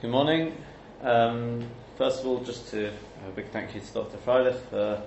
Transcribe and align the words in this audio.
Good 0.00 0.12
morning. 0.12 0.56
Um, 1.02 1.68
first 1.98 2.20
of 2.20 2.26
all, 2.26 2.40
just 2.42 2.70
to 2.70 2.86
a 2.86 3.30
big 3.36 3.50
thank 3.50 3.74
you 3.74 3.82
to 3.82 3.92
Dr. 3.92 4.16
Freilich 4.16 4.58
for 4.70 5.02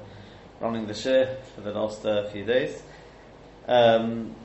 running 0.59 0.85
the 0.85 0.93
share 0.93 1.38
for 1.55 1.62
the 1.62 1.71
last 1.71 2.05
uh, 2.05 2.29
few 2.29 2.46
days. 2.46 2.84
Um, 3.68 4.36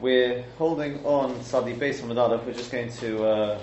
we're 0.00 0.42
holding 0.58 1.06
on 1.06 1.40
Sadi 1.44 1.72
Beis 1.72 2.02
Aleph. 2.02 2.44
We're 2.44 2.52
just 2.52 2.72
going 2.72 2.90
to 2.94 3.24
uh, 3.24 3.58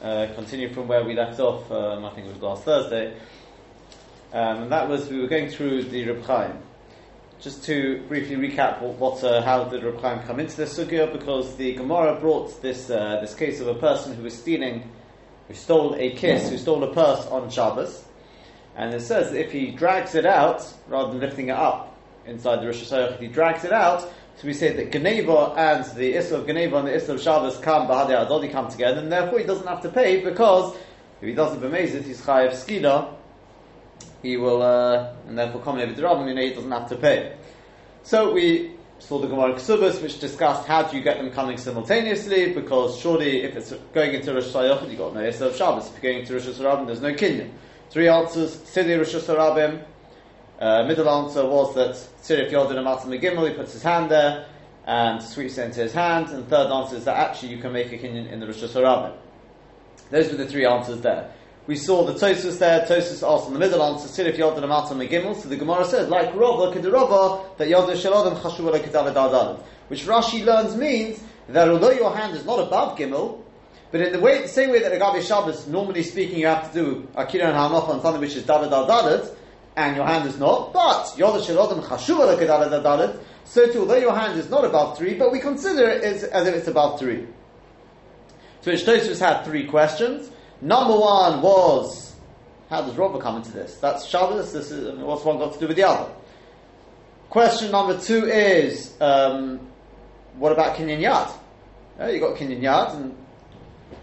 uh, 0.00 0.28
continue 0.36 0.72
from 0.72 0.86
where 0.86 1.02
we 1.02 1.14
left 1.14 1.40
off. 1.40 1.68
Um, 1.72 2.04
I 2.04 2.10
think 2.10 2.28
it 2.28 2.34
was 2.34 2.40
last 2.40 2.62
Thursday, 2.62 3.16
um, 4.32 4.62
and 4.62 4.70
that 4.70 4.88
was 4.88 5.08
we 5.08 5.22
were 5.22 5.26
going 5.26 5.48
through 5.48 5.86
the 5.86 6.08
Reb 6.08 6.22
Chaim. 6.24 6.63
Just 7.40 7.64
to 7.64 8.02
briefly 8.08 8.36
recap 8.36 8.80
what, 8.80 9.22
uh, 9.22 9.42
how 9.42 9.64
did 9.64 9.82
Chaim 10.00 10.20
come 10.22 10.40
into 10.40 10.56
the 10.56 10.64
sugya, 10.64 11.12
because 11.12 11.56
the 11.56 11.74
Gemara 11.74 12.18
brought 12.18 12.62
this 12.62 12.88
uh, 12.88 13.18
this 13.20 13.34
case 13.34 13.60
of 13.60 13.68
a 13.68 13.74
person 13.74 14.14
who 14.14 14.22
was 14.22 14.34
stealing, 14.34 14.90
who 15.48 15.54
stole 15.54 15.94
a 15.96 16.10
kiss, 16.14 16.48
who 16.48 16.56
stole 16.56 16.82
a 16.84 16.94
purse 16.94 17.26
on 17.26 17.50
Shabbos, 17.50 18.04
and 18.76 18.94
it 18.94 19.00
says 19.00 19.32
that 19.32 19.40
if 19.40 19.52
he 19.52 19.72
drags 19.72 20.14
it 20.14 20.24
out 20.24 20.66
rather 20.88 21.10
than 21.10 21.20
lifting 21.20 21.48
it 21.48 21.56
up 21.56 21.94
inside 22.24 22.62
the 22.62 22.66
Rosh 22.66 22.82
Hashanah, 22.82 23.14
if 23.14 23.20
he 23.20 23.26
drags 23.26 23.64
it 23.64 23.72
out, 23.72 24.00
so 24.36 24.46
we 24.46 24.54
say 24.54 24.72
that 24.72 24.90
Geneva 24.90 25.52
and 25.56 25.84
the 25.96 26.14
Isra 26.14 26.40
of 26.40 26.46
Geneva 26.46 26.76
and 26.78 26.88
the 26.88 26.92
Isra 26.92 27.10
of 27.10 27.20
Shabbos 27.20 27.58
come 27.58 27.86
Bahadi 27.86 28.26
Adodi 28.26 28.50
come 28.50 28.68
together, 28.70 29.00
and 29.00 29.12
therefore 29.12 29.38
he 29.40 29.44
doesn't 29.44 29.66
have 29.66 29.82
to 29.82 29.90
pay 29.90 30.24
because 30.24 30.74
if 31.20 31.28
he 31.28 31.34
doesn't 31.34 31.60
bemaze 31.60 31.94
it, 31.94 32.04
he's 32.04 32.22
chayav 32.22 32.52
skida, 32.52 33.14
he 34.24 34.36
will, 34.38 34.62
uh, 34.62 35.12
and 35.28 35.38
therefore 35.38 35.60
coming 35.60 35.82
over 35.82 35.94
to 35.94 36.00
Rabban, 36.00 36.26
you 36.28 36.34
know, 36.34 36.40
he 36.40 36.54
doesn't 36.54 36.70
have 36.70 36.88
to 36.88 36.96
pay. 36.96 37.36
So 38.02 38.32
we 38.32 38.72
saw 38.98 39.18
the 39.18 39.28
Gemara 39.28 39.52
Ksubas, 39.52 40.02
which 40.02 40.18
discussed 40.18 40.66
how 40.66 40.82
do 40.82 40.96
you 40.96 41.02
get 41.02 41.18
them 41.18 41.30
coming 41.30 41.58
simultaneously, 41.58 42.54
because 42.54 42.98
surely 42.98 43.42
if 43.42 43.54
it's 43.54 43.72
going 43.92 44.14
into 44.14 44.32
Rosh 44.32 44.46
Hashanah, 44.46 44.88
you've 44.88 44.98
got 44.98 45.14
no 45.14 45.20
Yisrael 45.20 45.48
of 45.48 45.56
Shabbos. 45.56 45.88
If 45.88 46.02
you're 46.02 46.12
going 46.12 46.22
into 46.22 46.32
Rosh 46.32 46.46
Hashanah, 46.46 46.86
there's 46.86 47.02
no 47.02 47.12
Kinyan. 47.12 47.50
Three 47.90 48.08
answers, 48.08 48.58
Sidi 48.64 48.94
Rosh 48.94 49.14
Hashanah, 49.14 49.84
uh, 50.58 50.84
middle 50.84 51.08
answer 51.10 51.46
was 51.46 51.74
that 51.74 51.90
Sirif 52.22 52.50
Yodin 52.50 52.76
Amatam 52.76 53.06
Megimel, 53.06 53.50
he 53.50 53.54
puts 53.54 53.74
his 53.74 53.82
hand 53.82 54.10
there, 54.10 54.46
and 54.86 55.22
sweeps 55.22 55.58
it 55.58 55.66
into 55.66 55.80
his 55.80 55.92
hand, 55.92 56.28
and 56.30 56.48
third 56.48 56.70
answer 56.70 56.96
is 56.96 57.04
that 57.04 57.16
actually 57.16 57.48
you 57.48 57.58
can 57.58 57.72
make 57.72 57.92
a 57.92 57.98
Kinyan 57.98 58.30
in 58.30 58.40
the 58.40 58.46
Rosh 58.46 58.62
Hashanah. 58.62 59.14
Those 60.10 60.30
were 60.30 60.38
the 60.38 60.46
three 60.46 60.64
answers 60.64 61.00
there. 61.02 61.30
We 61.66 61.76
saw 61.76 62.04
the 62.04 62.12
Tosfos 62.12 62.58
there. 62.58 62.84
Tosfos 62.86 63.26
asked 63.26 63.46
in 63.48 63.54
the 63.54 63.58
middle 63.58 63.82
answer, 63.82 64.08
Sirif 64.08 64.36
Yodan 64.36 64.64
Amata 64.64 64.94
Megimel. 64.94 65.34
So 65.40 65.48
the 65.48 65.56
Gemara 65.56 65.84
says, 65.86 66.08
like 66.08 66.34
Rava, 66.34 66.78
Kedarava, 66.78 67.40
uh, 67.40 67.54
that 67.56 67.68
Yodan 67.68 67.94
Shalodam 67.96 68.38
Chashuva 68.38 68.78
Kedala 68.80 69.58
Which 69.88 70.04
Rashi 70.04 70.44
learns 70.44 70.76
means 70.76 71.22
that 71.48 71.68
although 71.68 71.90
your 71.90 72.14
hand 72.14 72.36
is 72.36 72.44
not 72.44 72.58
above 72.58 72.98
Gimel, 72.98 73.40
but 73.90 74.00
in 74.00 74.12
the 74.12 74.20
way, 74.20 74.42
the 74.42 74.48
same 74.48 74.70
way 74.70 74.80
that 74.80 74.92
Agabi 74.92 75.22
Shabbos, 75.22 75.66
normally 75.66 76.02
speaking, 76.02 76.38
you 76.38 76.48
have 76.48 76.72
to 76.72 76.82
do 76.82 77.08
Akira 77.14 77.46
and 77.46 77.56
Hanoch 77.56 77.88
on 77.88 78.02
something 78.02 78.20
which 78.20 78.34
is 78.34 78.42
Dalet, 78.42 79.34
and 79.76 79.96
your 79.96 80.06
hand 80.06 80.28
is 80.28 80.38
not, 80.38 80.72
but 80.72 81.04
Yodan 81.16 81.40
Shalodam 81.40 81.82
Chashuva 81.82 82.36
Kedala 82.38 82.82
Dalet, 82.82 83.18
so 83.44 83.70
too, 83.70 83.80
although 83.80 83.96
your 83.96 84.14
hand 84.14 84.38
is 84.38 84.50
not 84.50 84.64
above 84.64 84.98
three, 84.98 85.14
but 85.14 85.30
we 85.30 85.38
consider 85.38 85.88
it 85.88 86.02
as, 86.02 86.24
as 86.24 86.46
if 86.46 86.54
it's 86.54 86.68
above 86.68 86.98
three. 86.98 87.26
So 88.62 88.72
Tosfos 88.72 89.20
had 89.20 89.44
three 89.44 89.66
questions. 89.66 90.30
Number 90.60 90.98
one 90.98 91.42
was, 91.42 92.14
how 92.70 92.82
does 92.82 92.96
Robert 92.96 93.20
come 93.20 93.36
into 93.36 93.52
this? 93.52 93.76
That's 93.76 94.06
Shabbos, 94.06 94.52
this 94.52 94.70
is, 94.70 94.98
what's 94.98 95.24
one 95.24 95.38
got 95.38 95.52
to 95.54 95.58
do 95.58 95.68
with 95.68 95.76
the 95.76 95.84
other? 95.84 96.10
Question 97.30 97.70
number 97.72 97.98
two 97.98 98.26
is, 98.26 98.94
um, 99.00 99.60
what 100.38 100.52
about 100.52 100.76
Kinyan 100.76 101.00
Yad? 101.00 101.32
Yeah, 101.98 102.08
you've 102.10 102.20
got 102.20 102.36
Kinyan 102.36 102.60
Yad, 102.60 102.94
and 102.96 103.16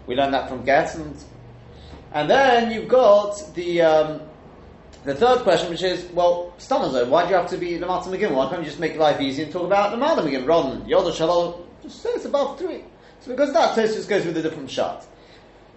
we 0.06 0.14
learned 0.14 0.34
that 0.34 0.48
from 0.48 0.64
Get, 0.64 0.94
and, 0.94 1.16
and 2.12 2.30
then 2.30 2.70
you've 2.70 2.88
got 2.88 3.54
the, 3.54 3.82
um, 3.82 4.20
the 5.04 5.14
third 5.14 5.40
question, 5.40 5.70
which 5.70 5.82
is, 5.82 6.04
well, 6.12 6.54
Stamazon, 6.58 7.08
why 7.08 7.24
do 7.24 7.30
you 7.30 7.36
have 7.36 7.50
to 7.50 7.58
be 7.58 7.76
the 7.76 7.86
Lamata 7.86 8.04
Megim? 8.04 8.32
Why 8.32 8.48
can't 8.48 8.60
you 8.60 8.66
just 8.66 8.80
make 8.80 8.96
life 8.96 9.20
easy 9.20 9.42
and 9.42 9.52
talk 9.52 9.64
about 9.64 9.90
the 9.90 9.96
Lamata 9.96 10.20
Megim 10.20 10.46
rather 10.46 10.78
than 10.78 10.88
Yoda 10.88 11.14
Shalom? 11.14 11.64
Just 11.82 12.02
say 12.02 12.10
it's 12.10 12.24
above 12.24 12.58
three. 12.58 12.84
So 13.20 13.32
because 13.32 13.52
that, 13.52 13.74
just 13.74 14.08
goes 14.08 14.24
with 14.24 14.36
a 14.36 14.42
different 14.42 14.70
shot. 14.70 15.06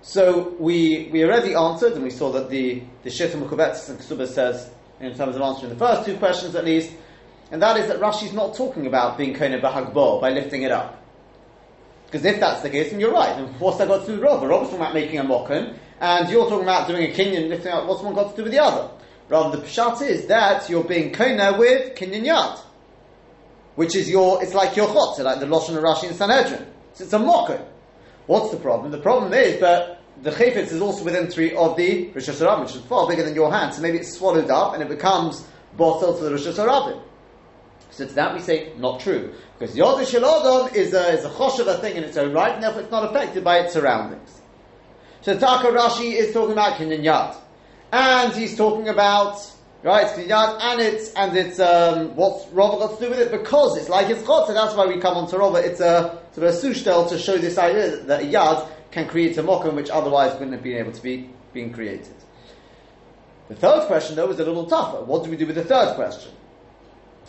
So 0.07 0.55
we, 0.59 1.09
we 1.11 1.23
already 1.23 1.55
answered, 1.55 1.93
and 1.93 2.03
we 2.03 2.11
saw 2.11 2.31
that 2.33 2.51
the 2.51 2.83
the 3.01 3.09
Shita 3.09 3.41
Mukubetis 3.41 3.89
and 3.89 3.97
Ksuba 3.97 4.27
says 4.27 4.69
in 4.99 5.15
terms 5.17 5.35
of 5.35 5.41
answering 5.41 5.73
the 5.73 5.79
first 5.79 6.05
two 6.05 6.15
questions 6.17 6.53
at 6.53 6.63
least, 6.63 6.93
and 7.51 7.59
that 7.59 7.75
is 7.77 7.87
that 7.87 7.99
Rashi's 7.99 8.31
not 8.31 8.53
talking 8.53 8.85
about 8.85 9.17
being 9.17 9.33
Kona 9.33 9.59
Bahagbo 9.59 10.21
by 10.21 10.29
lifting 10.29 10.61
it 10.61 10.71
up. 10.71 11.03
Because 12.05 12.23
if 12.23 12.39
that's 12.39 12.61
the 12.61 12.69
case, 12.69 12.91
then 12.91 12.99
you're 12.99 13.11
right. 13.11 13.35
And 13.35 13.59
what's 13.59 13.79
that 13.79 13.87
got 13.87 14.01
to 14.01 14.05
do 14.05 14.11
with 14.13 14.21
Rob? 14.21 14.43
Rob's 14.43 14.69
talking 14.69 14.79
about 14.79 14.93
making 14.93 15.17
a 15.17 15.23
mokken, 15.23 15.75
and 15.99 16.29
you're 16.29 16.47
talking 16.47 16.65
about 16.65 16.87
doing 16.87 17.11
a 17.11 17.13
kinyan, 17.13 17.49
lifting 17.49 17.71
up. 17.71 17.87
What's 17.87 18.03
one 18.03 18.13
got 18.13 18.29
to 18.29 18.37
do 18.37 18.43
with 18.43 18.51
the 18.51 18.59
other? 18.59 18.91
Rather, 19.27 19.57
the 19.57 19.63
pshat 19.63 20.03
is 20.03 20.27
that 20.27 20.69
you're 20.69 20.83
being 20.83 21.13
Kona 21.13 21.57
with 21.57 21.95
kinyan 21.95 22.25
yad, 22.25 22.59
which 23.73 23.95
is 23.95 24.07
your. 24.07 24.43
It's 24.43 24.53
like 24.53 24.75
your 24.75 24.87
chotzer, 24.87 25.23
like 25.23 25.39
the 25.39 25.47
Lashon 25.47 25.75
of 25.75 25.83
Rashi 25.83 26.11
in 26.11 26.13
Sanhedrin. 26.13 26.63
So 26.93 27.05
it's 27.05 27.13
a 27.13 27.17
mokken. 27.17 27.65
What's 28.27 28.51
the 28.51 28.57
problem? 28.57 28.91
The 28.91 28.99
problem 28.99 29.33
is 29.33 29.59
that 29.61 29.94
the 30.21 30.31
chayfetz 30.31 30.71
is 30.71 30.81
also 30.81 31.03
within 31.03 31.27
three 31.27 31.55
of 31.55 31.75
the 31.77 32.09
Rosh 32.09 32.29
Hashanah, 32.29 32.61
which 32.61 32.75
is 32.75 32.81
far 32.83 33.07
bigger 33.07 33.23
than 33.23 33.35
your 33.35 33.51
hand, 33.51 33.73
so 33.73 33.81
maybe 33.81 33.97
it's 33.97 34.17
swallowed 34.17 34.49
up 34.49 34.73
and 34.73 34.81
it 34.81 34.89
becomes 34.89 35.45
bottled 35.77 36.17
to 36.17 36.23
the 36.23 36.31
Rosh 36.31 36.47
Hashanah. 36.47 37.01
So 37.91 38.05
to 38.05 38.13
that 38.13 38.33
we 38.33 38.41
say, 38.41 38.73
not 38.77 38.99
true. 38.99 39.33
Because 39.57 39.75
Yod 39.75 40.05
Shalodon 40.05 40.75
is 40.75 40.93
a, 40.93 41.13
is 41.13 41.23
a 41.23 41.29
choshev 41.29 41.79
thing 41.79 41.95
in 41.95 42.03
its 42.03 42.17
own 42.17 42.33
right, 42.33 42.53
and 42.53 42.61
therefore 42.61 42.81
it's 42.81 42.91
not 42.91 43.09
affected 43.09 43.43
by 43.43 43.59
its 43.59 43.73
surroundings. 43.73 44.41
So 45.21 45.37
Taka 45.37 45.67
Rashi 45.67 46.13
is 46.13 46.33
talking 46.33 46.51
about 46.51 46.77
Kinyan 46.77 47.03
Yad. 47.03 47.37
And 47.93 48.33
he's 48.33 48.57
talking 48.57 48.89
about, 48.89 49.39
right, 49.81 50.07
Kinyan 50.07 50.27
Yad, 50.27 50.61
and 50.61 50.81
it's, 50.81 51.13
and 51.13 51.37
it's, 51.37 51.59
um, 51.59 52.15
what's 52.17 52.45
Rava 52.49 52.79
got 52.79 52.99
to 52.99 53.05
do 53.05 53.09
with 53.11 53.19
it? 53.19 53.31
Because 53.31 53.77
it's 53.77 53.87
like 53.87 54.09
it's 54.09 54.25
chot, 54.25 54.47
so 54.47 54.53
that's 54.53 54.75
why 54.75 54.85
we 54.85 54.99
come 54.99 55.15
on 55.15 55.29
to 55.29 55.37
Rava. 55.37 55.59
It's 55.59 55.79
a, 55.79 56.21
sort 56.33 56.47
of 56.47 56.53
a 56.53 56.57
sushtel 56.57 57.07
to 57.07 57.17
show 57.17 57.37
this 57.37 57.57
idea 57.57 57.95
that 57.95 58.23
a 58.23 58.25
Yad 58.25 58.69
can 58.95 59.09
create 59.09 59.37
a 59.37 59.43
mokum 59.43 59.73
which 59.75 59.89
otherwise 59.89 60.31
wouldn't 60.35 60.53
have 60.53 60.63
been 60.63 60.77
able 60.77 60.93
to 60.93 61.03
be 61.03 61.29
being 61.51 61.73
created. 61.73 62.15
The 63.49 63.55
third 63.55 63.87
question, 63.87 64.15
though, 64.15 64.29
is 64.29 64.39
a 64.39 64.45
little 64.45 64.65
tougher. 64.65 65.03
What 65.03 65.25
do 65.25 65.29
we 65.29 65.35
do 65.35 65.45
with 65.45 65.57
the 65.57 65.65
third 65.65 65.95
question? 65.95 66.31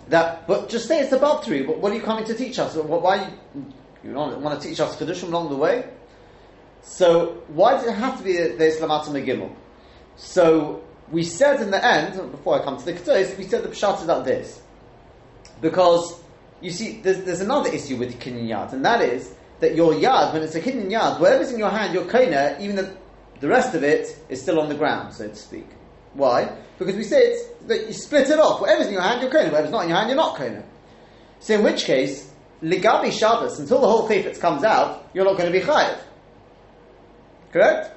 That, 0.09 0.47
but 0.47 0.69
just 0.69 0.87
say 0.87 1.01
it's 1.01 1.13
above 1.13 1.45
three. 1.45 1.67
What, 1.67 1.79
what 1.79 1.91
are 1.91 1.97
you 1.97 2.03
coming 2.03 2.25
to 2.27 2.35
teach 2.35 2.61
us? 2.61 2.77
Why 2.77 3.17
you, 3.57 3.67
you 4.05 4.13
don't 4.13 4.41
want 4.43 4.63
to 4.63 4.69
teach 4.69 4.79
us 4.79 4.97
kedushin 4.97 5.25
along 5.25 5.49
the 5.49 5.57
way? 5.57 5.89
So 6.83 7.43
why 7.49 7.73
does 7.73 7.87
it 7.87 7.95
have 7.95 8.17
to 8.19 8.23
be 8.23 8.37
the 8.37 8.65
Islamata 8.65 9.09
Megimel? 9.09 9.53
So 10.15 10.85
we 11.11 11.25
said 11.25 11.61
in 11.61 11.73
the 11.73 11.85
end, 11.85 12.31
before 12.31 12.61
I 12.61 12.65
come 12.65 12.77
to 12.79 12.85
the 12.85 12.93
Ketzos, 12.93 13.37
we 13.37 13.43
said 13.43 13.65
the 13.65 13.71
pshat 13.71 14.03
is 14.03 14.07
like 14.07 14.25
this, 14.25 14.63
because 15.61 16.21
you 16.61 16.71
see, 16.71 17.01
there's, 17.01 17.25
there's 17.25 17.41
another 17.41 17.71
issue 17.71 17.97
with 17.97 18.21
kinyan 18.21 18.47
yad, 18.47 18.73
and 18.73 18.85
that 18.85 19.01
is 19.03 19.35
that 19.61 19.75
your 19.75 19.95
yad, 19.95 20.33
when 20.33 20.43
it's 20.43 20.55
a 20.55 20.61
hidden 20.61 20.89
yad, 20.91 21.21
whatever's 21.21 21.53
in 21.53 21.59
your 21.59 21.71
hand, 21.71 21.95
your 21.95 22.05
kona, 22.07 22.57
even 22.61 22.77
the, 22.77 22.95
the 23.41 23.49
rest 23.49 23.75
of 23.75 23.83
it 23.83 24.19
is 24.29 24.41
still 24.41 24.61
on 24.61 24.69
the 24.69 24.75
ground, 24.75 25.15
so 25.15 25.29
to 25.29 25.35
speak. 25.35 25.67
Why? 26.15 26.57
Because 26.79 26.97
we 26.97 27.05
say 27.05 27.19
it's 27.19 27.47
that 27.67 27.87
you 27.87 27.93
split 27.93 28.29
it 28.31 28.39
off. 28.39 28.61
Whatever's 28.61 28.87
in 28.87 28.95
your 28.95 29.03
hand, 29.03 29.21
you're 29.23 29.31
kona. 29.31 29.51
Whatever's 29.51 29.71
not 29.71 29.83
in 29.83 29.89
your 29.91 29.99
hand, 29.99 30.09
you're 30.09 30.17
not 30.17 30.37
kona. 30.37 30.65
So 31.41 31.55
in 31.55 31.63
which 31.63 31.85
case, 31.85 32.31
ligabi 32.63 33.13
Shabbos, 33.13 33.59
until 33.59 33.81
the 33.81 33.87
whole 33.87 34.09
chayfetz 34.09 34.41
comes 34.41 34.65
out, 34.65 35.09
you're 35.13 35.25
not 35.25 35.37
going 35.37 35.53
to 35.53 35.59
be 35.59 35.65
chayiv. 35.65 35.99
Correct? 37.53 37.93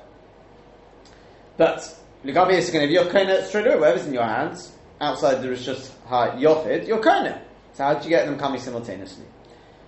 But 1.58 1.96
ligabi 2.24 2.53
is 2.53 2.70
going 2.70 2.84
to 2.84 2.88
be 2.88 2.94
your 2.94 3.09
kona 3.09 3.46
straight 3.46 3.68
away. 3.68 3.80
Whatever's 3.80 4.06
in 4.06 4.14
your 4.14 4.26
hands, 4.26 4.72
outside 5.02 5.41
the 5.41 5.47
rishus 5.47 5.91
yochid, 6.09 6.88
you're 6.88 7.02
kona. 7.02 7.41
So 7.74 7.84
how 7.84 7.94
do 7.94 8.03
you 8.03 8.09
get 8.09 8.26
them 8.26 8.38
coming 8.38 8.59
simultaneously? 8.59 9.26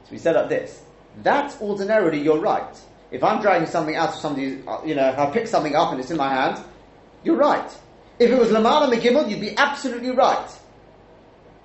So 0.06 0.12
we 0.12 0.18
set 0.18 0.36
up 0.36 0.50
this. 0.50 0.82
That's 1.24 1.60
ordinarily 1.62 2.20
you're 2.20 2.40
right. 2.40 2.82
If 3.12 3.24
I'm 3.24 3.42
dragging 3.42 3.68
something 3.68 3.96
out 3.96 4.10
of 4.10 4.16
somebody, 4.16 4.64
uh, 4.68 4.84
you 4.86 4.96
know, 4.96 5.10
if 5.10 5.20
I 5.20 5.30
pick 5.30 5.48
something 5.48 5.76
up 5.76 5.92
and 5.92 6.00
it's 6.00 6.12
in 6.12 6.18
my 6.18 6.30
hand, 6.30 6.64
you're 7.24 7.36
right. 7.36 7.70
If 8.20 8.32
it 8.32 8.40
was 8.40 8.50
Lamala 8.50 8.92
McGimmel, 8.92 9.30
you'd 9.30 9.42
be 9.42 9.58
absolutely 9.58 10.12
right. 10.12 10.50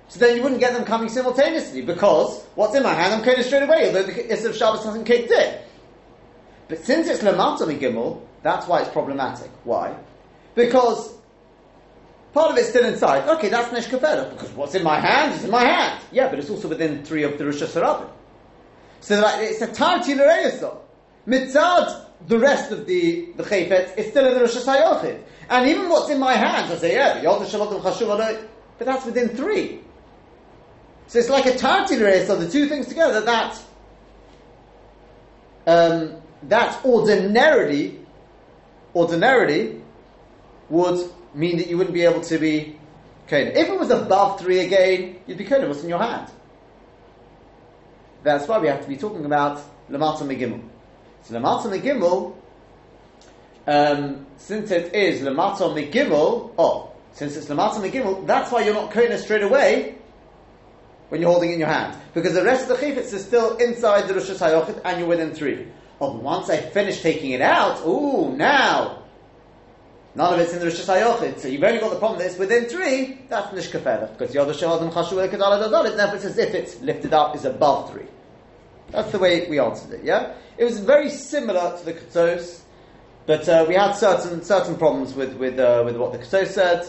So 0.09 0.19
then 0.19 0.35
you 0.35 0.43
wouldn't 0.43 0.61
get 0.61 0.73
them 0.73 0.85
coming 0.85 1.09
simultaneously 1.09 1.81
because 1.81 2.43
what's 2.55 2.75
in 2.75 2.83
my 2.83 2.93
hand, 2.93 3.13
I'm 3.13 3.23
coding 3.23 3.43
straight 3.43 3.63
away, 3.63 3.87
although 3.87 4.03
the 4.03 4.13
Isra 4.13 4.49
of 4.49 4.55
Shabbos 4.55 4.83
hasn't 4.83 5.05
kicked 5.05 5.31
in. 5.31 5.59
But 6.67 6.83
since 6.83 7.07
it's 7.07 7.21
Lamata 7.23 7.61
McGimmel, 7.61 8.21
that's 8.43 8.67
why 8.67 8.81
it's 8.81 8.89
problematic. 8.89 9.49
Why? 9.63 9.95
Because 10.55 11.13
part 12.33 12.51
of 12.51 12.57
it's 12.57 12.69
still 12.69 12.85
inside. 12.85 13.27
Okay, 13.27 13.49
that's 13.49 13.69
Neshkafela, 13.69 14.31
because 14.31 14.51
what's 14.51 14.75
in 14.75 14.83
my 14.83 14.99
hand 14.99 15.33
is 15.33 15.43
in 15.43 15.51
my 15.51 15.63
hand. 15.63 16.01
Yeah, 16.11 16.29
but 16.29 16.39
it's 16.39 16.49
also 16.49 16.67
within 16.67 17.03
three 17.03 17.23
of 17.23 17.37
the 17.37 17.45
Rosh 17.45 17.61
Hashanah. 17.61 18.09
So 19.07 19.25
it's 19.39 19.61
a 19.61 19.67
tarti 19.67 20.15
l'reyasol. 20.15 20.79
Mitzad, 21.25 22.07
the 22.27 22.37
rest 22.37 22.73
of 22.73 22.85
the, 22.85 23.29
the 23.37 23.43
chayfet 23.43 23.97
is 23.97 24.07
still 24.07 24.27
in 24.27 24.33
the 24.33 24.41
Rosh 24.41 24.57
Hashanah. 24.57 25.21
And 25.49 25.69
even 25.69 25.87
what's 25.87 26.09
in 26.09 26.19
my 26.19 26.33
hands, 26.33 26.69
I 26.73 26.75
say, 26.75 26.93
yeah, 26.93 27.21
the 27.21 27.45
Shalot 27.45 27.81
Chashuv 27.81 28.47
but 28.77 28.85
that's 28.85 29.05
within 29.05 29.29
three. 29.29 29.79
So 31.07 31.19
it's 31.19 31.29
like 31.29 31.45
a 31.45 31.57
tarti 31.57 31.95
l'reyasol, 31.95 32.37
the 32.37 32.49
two 32.49 32.67
things 32.67 32.87
together, 32.87 33.21
that 33.21 33.63
um, 35.67 36.15
that 36.43 36.83
ordinarily, 36.83 38.05
ordinarily, 38.93 39.81
would 40.67 41.09
mean 41.33 41.55
that 41.59 41.67
you 41.67 41.77
wouldn't 41.77 41.93
be 41.93 42.03
able 42.03 42.19
to 42.23 42.37
be 42.37 42.77
kohen. 43.27 43.55
If 43.55 43.69
it 43.69 43.79
was 43.79 43.89
above 43.89 44.41
three 44.41 44.59
again, 44.59 45.21
you'd 45.27 45.37
be 45.37 45.45
kohen. 45.45 45.69
What's 45.69 45.81
in 45.81 45.87
your 45.87 45.99
hand? 45.99 46.29
That's 48.23 48.47
why 48.47 48.59
we 48.59 48.67
have 48.67 48.81
to 48.81 48.87
be 48.87 48.97
talking 48.97 49.25
about 49.25 49.61
lamata 49.89 50.21
megimel. 50.21 50.61
So 51.23 51.35
lamata 51.35 51.65
megimel, 51.65 52.35
um, 53.67 54.25
since 54.37 54.71
it 54.71 54.93
is 54.93 55.21
lamata 55.21 55.73
megimel, 55.73 56.53
oh, 56.57 56.91
since 57.13 57.35
it's 57.35 57.47
lamata 57.47 57.75
megimel, 57.75 58.25
that's 58.25 58.51
why 58.51 58.63
you're 58.63 58.73
not 58.73 58.91
kohen 58.91 59.17
straight 59.17 59.43
away 59.43 59.95
when 61.09 61.21
you're 61.21 61.31
holding 61.31 61.51
in 61.51 61.59
your 61.59 61.69
hand. 61.69 61.97
Because 62.13 62.33
the 62.33 62.43
rest 62.43 62.69
of 62.69 62.79
the 62.79 62.85
chifetz 62.85 63.13
is 63.13 63.23
still 63.23 63.55
inside 63.57 64.07
the 64.07 64.13
Rosh 64.13 64.29
Hashanah 64.29 64.81
and 64.83 64.99
you're 64.99 65.07
within 65.07 65.33
three. 65.33 65.67
Oh, 65.99 66.17
once 66.17 66.49
I 66.49 66.57
finish 66.57 67.01
taking 67.01 67.31
it 67.31 67.41
out, 67.41 67.85
ooh, 67.85 68.35
now, 68.35 69.03
none 70.17 70.33
of 70.33 70.39
it's 70.39 70.51
in 70.51 70.59
the 70.59 70.65
Rosh 70.65 70.81
Hashanah, 70.81 71.39
so 71.39 71.47
you've 71.47 71.63
only 71.63 71.79
got 71.79 71.91
the 71.91 71.99
problem 71.99 72.19
that 72.19 72.27
it's 72.27 72.39
within 72.39 72.65
three, 72.65 73.21
that's 73.29 73.47
nishkafela. 73.55 74.17
Because 74.17 74.33
Yod 74.33 74.47
Hashanah 74.47 74.91
Chashu 74.91 75.29
Kedala 75.29 75.63
Dadal, 75.63 75.95
therefore 75.95 76.15
it's 76.15 76.25
as 76.25 76.37
if 76.39 76.55
it's 76.55 76.81
lifted 76.81 77.13
up, 77.13 77.35
is 77.35 77.45
above 77.45 77.91
three. 77.91 78.07
That's 78.89 79.11
the 79.11 79.19
way 79.19 79.47
we 79.47 79.59
answered 79.59 79.93
it, 79.93 80.03
yeah? 80.03 80.33
It 80.57 80.63
was 80.63 80.79
very 80.79 81.09
similar 81.09 81.77
to 81.77 81.85
the 81.85 81.93
Ketzos, 81.93 82.61
but 83.27 83.47
uh, 83.47 83.65
we 83.67 83.75
had 83.75 83.93
certain 83.93 84.41
certain 84.41 84.75
problems 84.75 85.13
with, 85.13 85.33
with, 85.35 85.59
uh, 85.59 85.83
with 85.85 85.97
what 85.97 86.13
the 86.13 86.17
Ketzos 86.17 86.47
said. 86.47 86.87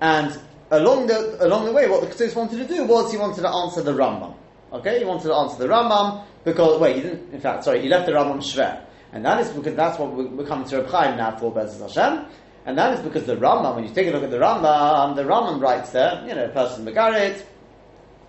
And 0.00 0.38
along 0.70 1.08
the 1.08 1.44
along 1.44 1.64
the 1.64 1.72
way, 1.72 1.88
what 1.88 2.02
the 2.02 2.06
Ketos 2.06 2.36
wanted 2.36 2.58
to 2.58 2.72
do 2.72 2.84
was 2.84 3.10
he 3.10 3.18
wanted 3.18 3.42
to 3.42 3.48
answer 3.48 3.82
the 3.82 3.92
Rambam. 3.92 4.34
Okay, 4.72 5.00
he 5.00 5.04
wanted 5.04 5.28
to 5.28 5.34
answer 5.34 5.58
the 5.58 5.66
Rambam 5.66 6.24
because 6.44 6.80
wait, 6.80 6.96
he 6.96 7.02
didn't. 7.02 7.32
In 7.32 7.40
fact, 7.40 7.64
sorry, 7.64 7.80
he 7.80 7.88
left 7.88 8.06
the 8.06 8.12
Rambam 8.12 8.38
shver, 8.38 8.80
and 9.12 9.24
that 9.24 9.40
is 9.40 9.50
because 9.50 9.74
that's 9.74 9.98
what 9.98 10.12
we're 10.12 10.46
coming 10.46 10.68
to 10.68 10.78
Reb 10.78 10.90
Chaim 10.90 11.16
now 11.16 11.36
for 11.36 11.52
Bezos 11.52 11.80
Hashem, 11.80 12.26
and 12.66 12.76
that 12.76 12.94
is 12.94 13.00
because 13.00 13.24
the 13.24 13.36
Rambam. 13.36 13.74
When 13.74 13.84
you 13.84 13.94
take 13.94 14.08
a 14.08 14.10
look 14.10 14.22
at 14.22 14.30
the 14.30 14.38
Rambam, 14.38 15.16
the 15.16 15.22
Rambam 15.22 15.60
writes 15.60 15.90
there, 15.90 16.22
you 16.26 16.34
know, 16.34 16.44
a 16.44 16.48
person 16.48 16.84
Megarit, 16.84 17.42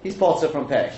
he's 0.01 0.15
potter 0.15 0.47
from 0.47 0.67
Peh. 0.67 0.91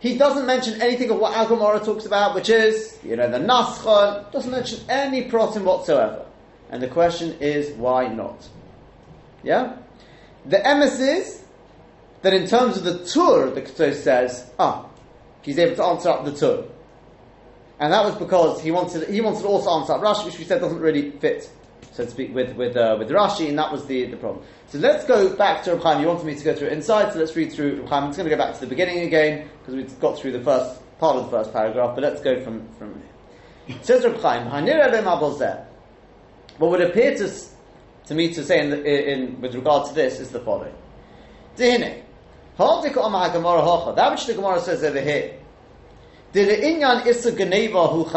He 0.00 0.16
doesn't 0.16 0.46
mention 0.46 0.80
anything 0.80 1.10
of 1.10 1.18
what 1.18 1.34
Al 1.34 1.46
talks 1.80 2.06
about, 2.06 2.34
which 2.34 2.48
is, 2.48 2.98
you 3.02 3.16
know, 3.16 3.28
the 3.30 3.38
Naschon, 3.38 4.30
doesn't 4.30 4.50
mention 4.50 4.80
any 4.88 5.24
protein 5.24 5.64
whatsoever. 5.64 6.24
And 6.70 6.82
the 6.82 6.88
question 6.88 7.36
is, 7.40 7.76
why 7.76 8.08
not? 8.08 8.48
Yeah? 9.42 9.76
The 10.46 10.58
emes 10.58 11.00
is 11.00 11.42
that 12.22 12.32
in 12.32 12.46
terms 12.46 12.76
of 12.76 12.84
the 12.84 13.04
Tur, 13.04 13.50
the 13.50 13.62
Ketzos 13.62 13.94
says, 13.94 14.50
ah, 14.58 14.86
he's 15.42 15.58
able 15.58 15.76
to 15.76 15.84
answer 15.84 16.08
up 16.10 16.24
the 16.24 16.32
Tur. 16.32 16.64
And 17.80 17.92
that 17.92 18.04
was 18.04 18.14
because 18.16 18.60
he 18.60 18.70
wanted, 18.70 19.08
he 19.08 19.20
wanted 19.20 19.42
to 19.42 19.46
also 19.46 19.70
answer 19.70 19.92
up 19.92 20.00
Rashi, 20.00 20.26
which 20.26 20.38
we 20.38 20.44
said 20.44 20.60
doesn't 20.60 20.80
really 20.80 21.12
fit, 21.12 21.48
so 21.92 22.04
to 22.04 22.10
speak, 22.10 22.34
with, 22.34 22.56
with, 22.56 22.76
uh, 22.76 22.96
with 22.98 23.08
Rashi, 23.10 23.48
and 23.48 23.58
that 23.58 23.70
was 23.70 23.86
the, 23.86 24.06
the 24.06 24.16
problem. 24.16 24.44
So 24.66 24.78
let's 24.78 25.04
go 25.04 25.34
back 25.36 25.62
to 25.64 25.76
Reb. 25.76 26.00
You 26.00 26.08
wanted 26.08 26.26
me 26.26 26.34
to 26.34 26.44
go 26.44 26.54
through 26.54 26.68
it 26.68 26.72
inside, 26.72 27.12
so 27.12 27.20
let's 27.20 27.36
read 27.36 27.52
through 27.52 27.82
Reb 27.82 28.06
just 28.06 28.18
going 28.18 28.28
to 28.28 28.30
go 28.30 28.36
back 28.36 28.54
to 28.54 28.60
the 28.60 28.66
beginning 28.66 29.00
again, 29.00 29.48
because 29.60 29.76
we've 29.76 30.00
got 30.00 30.18
through 30.18 30.32
the 30.32 30.42
first 30.42 30.80
part 30.98 31.16
of 31.16 31.24
the 31.24 31.30
first 31.30 31.52
paragraph, 31.52 31.94
but 31.94 32.02
let's 32.02 32.20
go 32.20 32.42
from, 32.42 32.68
from 32.78 32.94
here. 32.94 33.76
It 33.76 33.84
says 33.84 34.04
Reb 34.04 34.20
Chaim, 34.20 34.46
what 36.58 36.70
would 36.72 36.80
appear 36.80 37.16
to, 37.16 37.32
to 38.06 38.14
me 38.14 38.34
to 38.34 38.42
say 38.42 38.58
in, 38.60 38.70
the, 38.70 39.12
in, 39.12 39.40
with 39.40 39.54
regard 39.54 39.88
to 39.88 39.94
this 39.94 40.18
is 40.18 40.30
the 40.30 40.40
following. 40.40 40.74
That 43.96 44.10
which 44.10 44.26
the 44.26 44.34
Gemara 44.34 44.60
says 44.60 44.82
over 44.82 45.00
here, 45.00 45.37
the 46.32 46.40
inyan 46.40 47.06
issa 47.06 47.32
geneva 47.32 47.86
hu 47.88 48.04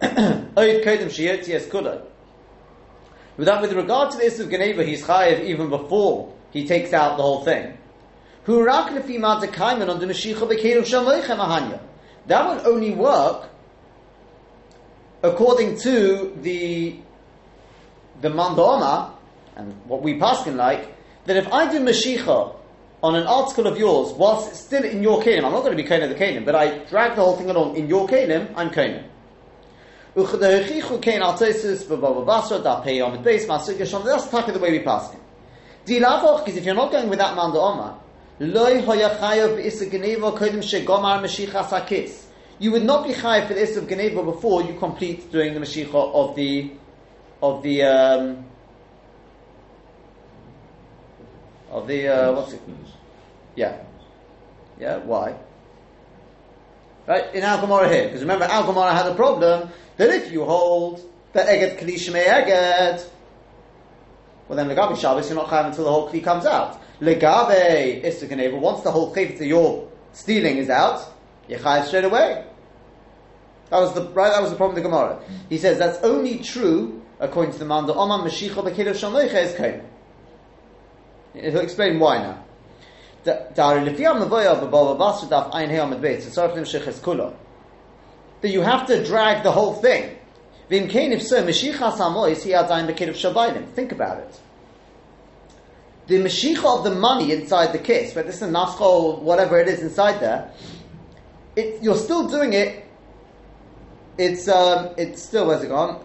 oid 0.00 1.48
es 1.48 1.66
that 3.44 3.60
with 3.60 3.72
regard 3.72 4.10
to 4.10 4.16
the 4.18 4.26
Issa 4.26 4.42
of 4.44 4.50
Geneva, 4.50 4.84
he's 4.84 5.04
chayiv 5.04 5.44
even 5.44 5.70
before 5.70 6.34
he 6.50 6.66
takes 6.66 6.92
out 6.92 7.16
the 7.16 7.22
whole 7.22 7.44
thing. 7.44 7.78
That 12.26 12.48
would 12.48 12.66
only 12.66 12.90
work 12.94 13.50
according 15.22 15.78
to 15.78 16.36
the 16.42 16.96
the 18.20 18.28
mandoma 18.28 19.12
and 19.56 19.74
what 19.84 20.02
we 20.02 20.18
paskin 20.18 20.56
like 20.56 20.92
that 21.26 21.36
if 21.36 21.52
I 21.52 21.70
do 21.70 21.78
mashicha 21.80 22.56
on 23.02 23.14
an 23.14 23.26
article 23.26 23.66
of 23.66 23.78
yours 23.78 24.12
whilst 24.12 24.50
it's 24.50 24.60
still 24.60 24.84
in 24.84 25.02
your 25.02 25.22
kelim, 25.22 25.44
I'm 25.44 25.52
not 25.52 25.62
going 25.62 25.76
to 25.76 25.82
be 25.82 25.88
kain 25.88 26.02
of 26.02 26.08
the 26.08 26.16
kelim, 26.16 26.44
but 26.44 26.54
I 26.54 26.78
drag 26.84 27.16
the 27.16 27.22
whole 27.22 27.36
thing 27.36 27.50
along 27.50 27.76
in 27.76 27.88
your 27.88 28.08
kelim, 28.08 28.52
I'm 28.56 28.70
kainim. 28.70 29.04
That's 30.14 30.32
the 30.32 30.38
the 34.52 34.58
way 34.58 34.70
we 34.72 34.80
pass 34.80 35.12
him. 35.12 35.20
Because 35.84 36.56
if 36.56 36.64
you're 36.64 36.74
not 36.74 36.90
going 36.90 37.08
with 37.08 37.20
that 37.20 37.36
man 37.36 37.52
the 37.52 37.60
Omar, 37.60 38.00
you 38.40 38.52
would 42.72 42.84
not 42.84 43.06
be 43.06 43.12
chayav 43.12 43.46
for 43.46 43.54
the 43.54 43.60
Is 43.60 43.76
of 43.76 43.88
Geneva 43.88 44.24
before 44.24 44.62
you 44.62 44.76
complete 44.78 45.30
doing 45.30 45.54
the 45.54 45.60
Mashiach 45.60 45.94
of 45.94 46.34
the 46.34 46.72
of 47.40 47.62
the 47.62 47.84
um, 47.84 48.44
of 51.70 51.86
the 51.86 52.08
uh, 52.08 52.32
what's 52.32 52.52
it? 52.52 52.60
Yeah, 53.54 53.78
yeah. 54.78 54.98
Why? 54.98 55.36
Right 57.06 57.34
in 57.34 57.42
Al 57.42 57.88
here, 57.88 58.04
because 58.04 58.20
remember 58.20 58.44
Al 58.44 58.94
had 58.94 59.06
a 59.06 59.14
problem 59.14 59.70
that 59.96 60.10
if 60.10 60.30
you 60.30 60.44
hold 60.44 61.00
the 61.32 61.40
Eged 61.40 61.78
Kli 61.78 61.94
Shmei 61.94 62.24
Eged, 62.24 63.06
well 64.48 64.56
then 64.56 64.68
Legabe 64.68 64.98
Shabbos 64.98 65.28
you're 65.28 65.38
not 65.38 65.48
chayav 65.48 65.68
until 65.68 65.84
the 65.84 65.90
whole 65.90 66.10
Kli 66.10 66.22
comes 66.22 66.44
out. 66.44 66.80
Legabe 67.00 68.04
Isser 68.04 68.28
Geneva, 68.28 68.56
once 68.56 68.82
the 68.82 68.90
whole 68.90 69.14
Chayv 69.14 69.38
that 69.38 69.46
you're 69.46 69.88
stealing 70.12 70.58
is 70.58 70.68
out, 70.68 71.02
you're 71.48 71.58
chayav 71.58 71.86
straight 71.86 72.04
away. 72.04 72.44
That 73.70 73.78
was 73.80 73.94
the 73.94 74.08
right. 74.08 74.30
That 74.30 74.40
was 74.40 74.50
the 74.50 74.56
problem 74.56 74.74
with 74.74 74.84
the 74.84 74.88
Gemara. 74.88 75.20
He 75.48 75.58
says 75.58 75.78
that's 75.78 76.02
only 76.02 76.38
true 76.38 77.02
according 77.20 77.52
to 77.52 77.58
the 77.58 77.64
man. 77.64 77.86
The 77.86 77.94
Oman 77.94 78.20
Mashiach 78.20 78.50
Bekidav 78.50 78.94
Shamoicha 78.94 79.42
is 79.44 79.54
kain. 79.54 79.82
He'll 81.40 81.60
explain 81.60 81.98
why 81.98 82.18
now. 82.18 82.44
That 83.24 83.56
you 88.50 88.62
have 88.62 88.86
to 88.86 89.04
drag 89.04 89.42
the 89.42 89.52
whole 89.52 89.74
thing. 89.74 90.16
Think 90.70 90.94
about 93.92 94.18
it. 94.18 94.40
The 96.06 96.18
Mashiach 96.18 96.78
of 96.78 96.84
the 96.84 96.94
money 96.94 97.32
inside 97.32 97.72
the 97.72 97.78
kiss, 97.78 98.14
but 98.14 98.26
this 98.26 98.36
is 98.36 98.42
a 98.42 98.50
or 98.80 99.16
whatever 99.16 99.58
it 99.58 99.68
is 99.68 99.80
inside 99.80 100.20
there, 100.20 100.50
it, 101.56 101.82
you're 101.82 101.96
still 101.96 102.28
doing 102.28 102.54
it. 102.54 102.84
It's 104.16 104.48
um, 104.48 104.94
it's 104.96 105.22
still 105.22 105.46
where's 105.46 105.62
it 105.62 105.68
gone? 105.68 106.02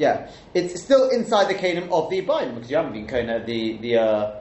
Yeah, 0.00 0.30
it's 0.54 0.82
still 0.82 1.10
inside 1.10 1.50
the 1.50 1.54
kingdom 1.54 1.92
of 1.92 2.08
the 2.08 2.22
Biden 2.22 2.54
because 2.54 2.70
you 2.70 2.76
haven't 2.78 2.94
been 2.94 3.06
kind 3.06 3.30
of 3.30 3.44
the 3.44 3.76
the 3.76 3.96
uh, 3.98 4.40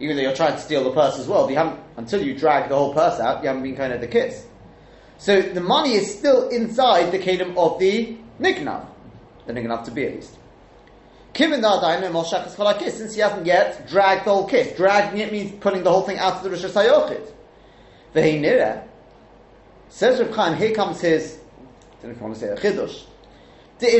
even 0.00 0.16
though 0.16 0.22
you're 0.22 0.34
trying 0.34 0.54
to 0.54 0.60
steal 0.60 0.82
the 0.82 0.90
purse 0.90 1.20
as 1.20 1.28
well. 1.28 1.48
You 1.48 1.56
haven't 1.56 1.78
until 1.96 2.20
you 2.20 2.36
drag 2.36 2.68
the 2.68 2.74
whole 2.74 2.92
purse 2.92 3.20
out. 3.20 3.42
You 3.42 3.46
haven't 3.46 3.62
been 3.62 3.76
kind 3.76 3.92
of 3.92 4.00
the 4.00 4.08
kiss. 4.08 4.44
So 5.18 5.40
the 5.40 5.60
money 5.60 5.92
is 5.92 6.12
still 6.12 6.48
inside 6.48 7.12
the 7.12 7.18
kingdom 7.20 7.56
of 7.56 7.78
the 7.78 8.16
Nignav, 8.40 8.84
the 9.46 9.52
Nignav 9.52 9.84
to 9.84 9.92
be 9.92 10.04
at 10.04 10.16
least. 10.16 10.36
Since 11.32 13.14
he 13.14 13.20
hasn't 13.20 13.46
yet 13.46 13.86
dragged 13.88 14.26
the 14.26 14.34
whole 14.34 14.48
kiss. 14.48 14.76
Dragging 14.76 15.20
it 15.20 15.30
means 15.30 15.52
putting 15.60 15.84
the 15.84 15.92
whole 15.92 16.02
thing 16.02 16.18
out 16.18 16.38
of 16.38 16.42
the 16.42 16.50
Rosh 16.50 16.64
Hashanah. 16.64 17.32
V'heinira, 18.16 18.82
says 19.90 20.18
Reb 20.18 20.34
Chaim, 20.34 20.56
here 20.56 20.74
comes 20.74 21.00
his, 21.00 21.38
I 21.38 22.02
don't 22.02 22.04
know 22.04 22.10
if 22.10 22.16
you 22.16 22.22
want 22.24 22.34
to 22.34 22.40
say 22.40 22.48
a 22.48 22.56
chidush. 22.56 23.04
That 23.78 23.94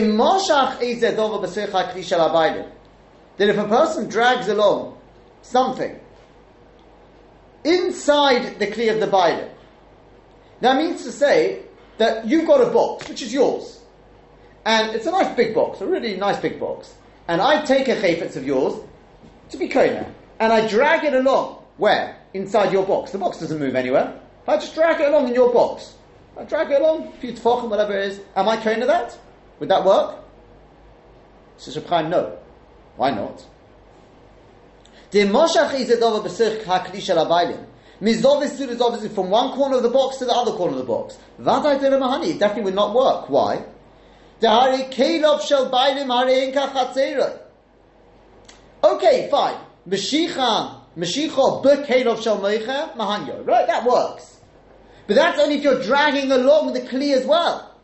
if 3.50 3.58
a 3.58 3.68
person 3.68 4.08
drags 4.08 4.48
along 4.48 4.98
something 5.42 6.00
inside 7.64 8.58
the 8.58 8.66
kli 8.68 8.92
of 8.92 9.00
the 9.00 9.06
Bible, 9.06 9.50
that 10.60 10.76
means 10.76 11.04
to 11.04 11.12
say 11.12 11.62
that 11.98 12.26
you've 12.26 12.46
got 12.46 12.66
a 12.66 12.70
box, 12.70 13.08
which 13.08 13.22
is 13.22 13.32
yours. 13.32 13.80
And 14.64 14.96
it's 14.96 15.06
a 15.06 15.10
nice 15.10 15.34
big 15.36 15.54
box, 15.54 15.80
a 15.80 15.86
really 15.86 16.16
nice 16.16 16.40
big 16.40 16.58
box. 16.58 16.94
And 17.28 17.40
I 17.40 17.64
take 17.64 17.88
a 17.88 17.96
chayfetz 17.96 18.36
of 18.36 18.46
yours 18.46 18.74
to 19.50 19.58
be 19.58 19.68
kona, 19.68 20.12
and 20.40 20.52
I 20.52 20.66
drag 20.66 21.04
it 21.04 21.14
along. 21.14 21.62
Where? 21.76 22.16
Inside 22.32 22.72
your 22.72 22.86
box. 22.86 23.12
The 23.12 23.18
box 23.18 23.40
doesn't 23.40 23.58
move 23.58 23.76
anywhere. 23.76 24.18
I 24.48 24.56
just 24.56 24.74
drag 24.74 25.00
it 25.00 25.08
along 25.08 25.28
in 25.28 25.34
your 25.34 25.52
box. 25.52 25.94
I 26.38 26.44
drag 26.44 26.70
it 26.70 26.80
along, 26.80 27.08
a 27.08 27.12
few 27.12 27.32
tefachim, 27.32 27.68
whatever 27.68 27.96
it 27.96 28.12
is. 28.12 28.20
Am 28.34 28.48
I 28.48 28.56
kona 28.56 28.86
that? 28.86 29.18
Would 29.58 29.68
that 29.68 29.84
work? 29.84 30.18
Says 31.56 31.78
Reb 31.78 32.08
no. 32.08 32.38
Why 32.96 33.10
not? 33.10 33.44
The 35.10 35.20
Moshe 35.20 35.74
is 35.80 35.90
it 35.90 36.02
over 36.02 36.28
Beserch 36.28 36.64
Haklisha 36.64 37.16
Labayim. 37.16 37.64
Mizovis 38.00 38.60
is 38.60 38.80
obviously 38.80 39.08
from 39.08 39.30
one 39.30 39.52
corner 39.52 39.76
of 39.76 39.82
the 39.82 39.88
box 39.88 40.18
to 40.18 40.26
the 40.26 40.32
other 40.32 40.52
corner 40.52 40.72
of 40.72 40.78
the 40.78 40.84
box. 40.84 41.16
Vadai 41.40 41.78
Mahani, 41.80 42.34
it 42.34 42.38
definitely 42.38 42.64
would 42.64 42.74
not 42.74 42.94
work. 42.94 43.30
Why? 43.30 43.64
Okay, 48.84 49.28
fine. 49.30 49.56
Mashicha, 49.88 50.80
Mashicha 50.98 51.64
Bekalov 51.64 52.22
shel 52.22 52.38
Meicha 52.40 52.94
Mahanyo. 52.94 53.46
Right, 53.46 53.66
that 53.66 53.86
works. 53.86 54.40
But 55.06 55.16
that's 55.16 55.38
only 55.38 55.56
if 55.56 55.62
you're 55.62 55.82
dragging 55.82 56.30
along 56.30 56.74
the 56.74 56.80
Kli 56.80 57.14
as 57.14 57.24
well. 57.24 57.75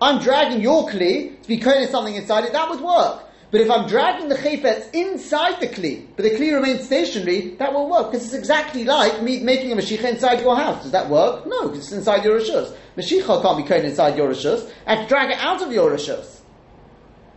I'm 0.00 0.22
dragging 0.22 0.60
your 0.60 0.88
Kli 0.88 1.40
to 1.42 1.48
be 1.48 1.58
coating 1.58 1.88
something 1.88 2.14
inside 2.14 2.44
it, 2.44 2.52
that 2.52 2.68
would 2.68 2.80
work. 2.80 3.22
But 3.50 3.60
if 3.60 3.70
I'm 3.70 3.88
dragging 3.88 4.28
the 4.28 4.34
chayfetz 4.34 4.92
inside 4.92 5.60
the 5.60 5.68
kli, 5.68 6.08
but 6.16 6.24
the 6.24 6.30
kli 6.30 6.52
remains 6.52 6.84
stationary, 6.84 7.54
that 7.58 7.72
will 7.72 7.88
work 7.88 8.10
because 8.10 8.24
it's 8.24 8.34
exactly 8.34 8.84
like 8.84 9.22
me 9.22 9.40
making 9.40 9.72
a 9.72 9.76
mashicha 9.76 10.04
inside 10.04 10.40
your 10.40 10.56
house. 10.56 10.82
Does 10.82 10.92
that 10.92 11.08
work? 11.08 11.46
No, 11.46 11.68
because 11.68 11.84
it's 11.84 11.92
inside 11.92 12.24
your 12.24 12.40
rishus. 12.40 12.76
Mashicha 12.96 13.40
can't 13.42 13.56
be 13.56 13.62
coated 13.62 13.84
inside 13.86 14.16
your 14.16 14.30
rishus. 14.30 14.68
I 14.86 14.96
have 14.96 15.04
to 15.04 15.08
drag 15.08 15.30
it 15.30 15.38
out 15.38 15.62
of 15.62 15.72
your 15.72 15.90
rishus. 15.90 16.40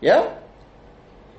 Yeah. 0.01 0.35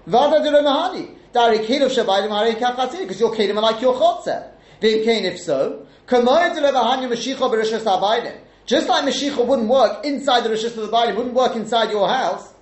Vada 0.06 0.42
de 0.42 0.50
mahani. 0.50 1.16
Dari 1.32 1.58
kelim 1.58 1.90
shabayim 1.90 2.30
harei 2.30 2.54
kachatzir 2.54 3.00
because 3.00 3.18
your 3.18 3.34
kelim 3.34 3.56
are 3.56 3.62
like 3.62 3.80
your 3.80 3.94
chotzer. 3.94 4.50
Kain 4.80 5.24
if 5.24 5.40
so, 5.40 5.84
kamoy 6.06 6.54
de 6.54 6.60
abayim. 6.60 8.38
Just 8.70 8.88
like 8.88 9.04
mashicha 9.04 9.44
wouldn't 9.44 9.68
work 9.68 10.04
inside 10.04 10.44
the 10.44 10.48
rishus 10.48 10.76
of 10.76 10.76
the 10.76 10.96
bayim, 10.96 11.16
wouldn't 11.16 11.34
work 11.34 11.56
inside 11.56 11.90
your 11.90 12.08
house. 12.08 12.54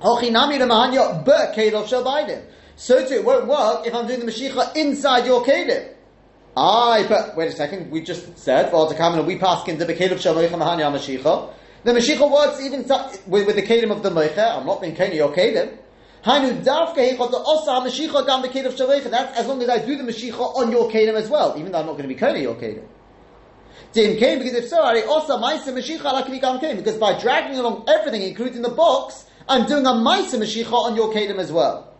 So 0.00 0.20
too, 3.08 3.14
it 3.14 3.24
won't 3.24 3.48
work 3.48 3.84
if 3.84 3.92
I'm 3.92 4.06
doing 4.06 4.20
the 4.20 4.26
Mashiach 4.26 4.76
inside 4.76 5.26
your 5.26 5.44
Kedim. 5.44 5.94
Aye, 6.56 7.06
but 7.08 7.36
wait 7.36 7.48
a 7.48 7.52
second, 7.56 7.90
we 7.90 8.02
just 8.02 8.38
said, 8.38 8.72
well, 8.72 8.88
to 8.88 8.94
come 8.94 9.18
and 9.18 9.26
we 9.26 9.36
pass 9.36 9.66
into 9.66 9.84
the 9.84 9.94
Kedim 9.94 10.12
Shaloich 10.12 10.50
Mahanya 10.50 10.96
Mashiach. 10.96 11.52
The 11.82 11.90
Mashiach 11.90 12.30
works 12.30 12.60
even 12.60 12.86
with, 13.26 13.48
with 13.48 13.56
the 13.56 13.62
Kedim 13.62 13.90
of 13.90 14.04
the 14.04 14.10
Meicha. 14.10 14.60
I'm 14.60 14.66
not 14.66 14.80
being 14.80 14.94
Kedim 14.94 15.16
your 15.16 15.32
Kedim. 15.32 15.76
Hainu 16.24 16.62
Mashiach. 16.62 19.10
That's 19.10 19.38
as 19.38 19.46
long 19.48 19.60
as 19.60 19.68
I 19.68 19.84
do 19.84 19.96
the 19.96 20.04
Mashiach 20.04 20.56
on 20.56 20.70
your 20.70 20.88
Kedim 20.88 21.14
as 21.14 21.28
well, 21.28 21.56
even 21.58 21.72
though 21.72 21.80
I'm 21.80 21.86
not 21.86 21.96
going 21.96 22.08
to 22.08 22.14
be 22.14 22.16
Kedim 22.20 22.42
your 22.42 22.54
Kedim. 22.54 22.84
Dim 23.92 24.16
came 24.16 24.38
because 24.38 24.54
if 24.54 24.68
so, 24.68 24.82
I 24.82 25.02
osa 25.02 25.34
Maisa 25.34 25.72
Mashiach 25.72 26.00
ala 26.00 26.22
Kli 26.22 26.60
came 26.60 26.76
because 26.76 26.96
by 26.96 27.18
dragging 27.18 27.58
along 27.58 27.84
everything, 27.88 28.22
including 28.22 28.62
the 28.62 28.70
box, 28.70 29.26
I'm 29.48 29.66
doing 29.66 29.84
a 29.84 29.90
Maisa 29.90 30.38
Mashiach 30.38 30.72
on 30.72 30.96
your 30.96 31.12
Kedem 31.12 31.38
as 31.38 31.52
well. 31.52 31.92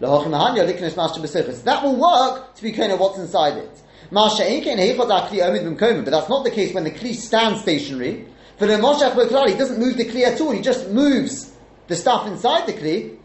That 0.00 1.82
will 1.82 1.96
work 1.96 2.54
to 2.54 2.62
be 2.62 2.72
kind 2.72 2.92
of 2.92 3.00
what's 3.00 3.18
inside 3.18 3.56
it. 3.56 3.82
But 4.10 4.36
that's 4.36 6.28
not 6.28 6.44
the 6.44 6.50
case 6.52 6.74
when 6.74 6.84
the 6.84 6.90
Kli 6.90 7.14
stands 7.14 7.62
stationary. 7.62 8.26
For 8.58 8.66
the 8.66 8.74
Moshe 8.74 9.10
Klali, 9.10 9.50
he 9.50 9.56
doesn't 9.56 9.78
move 9.78 9.96
the 9.96 10.04
Kli 10.04 10.24
at 10.24 10.40
all, 10.40 10.50
he 10.50 10.60
just 10.60 10.90
moves 10.90 11.52
the 11.88 11.96
stuff 11.96 12.26
inside 12.26 12.66
the 12.66 12.74
Kli. 12.74 13.16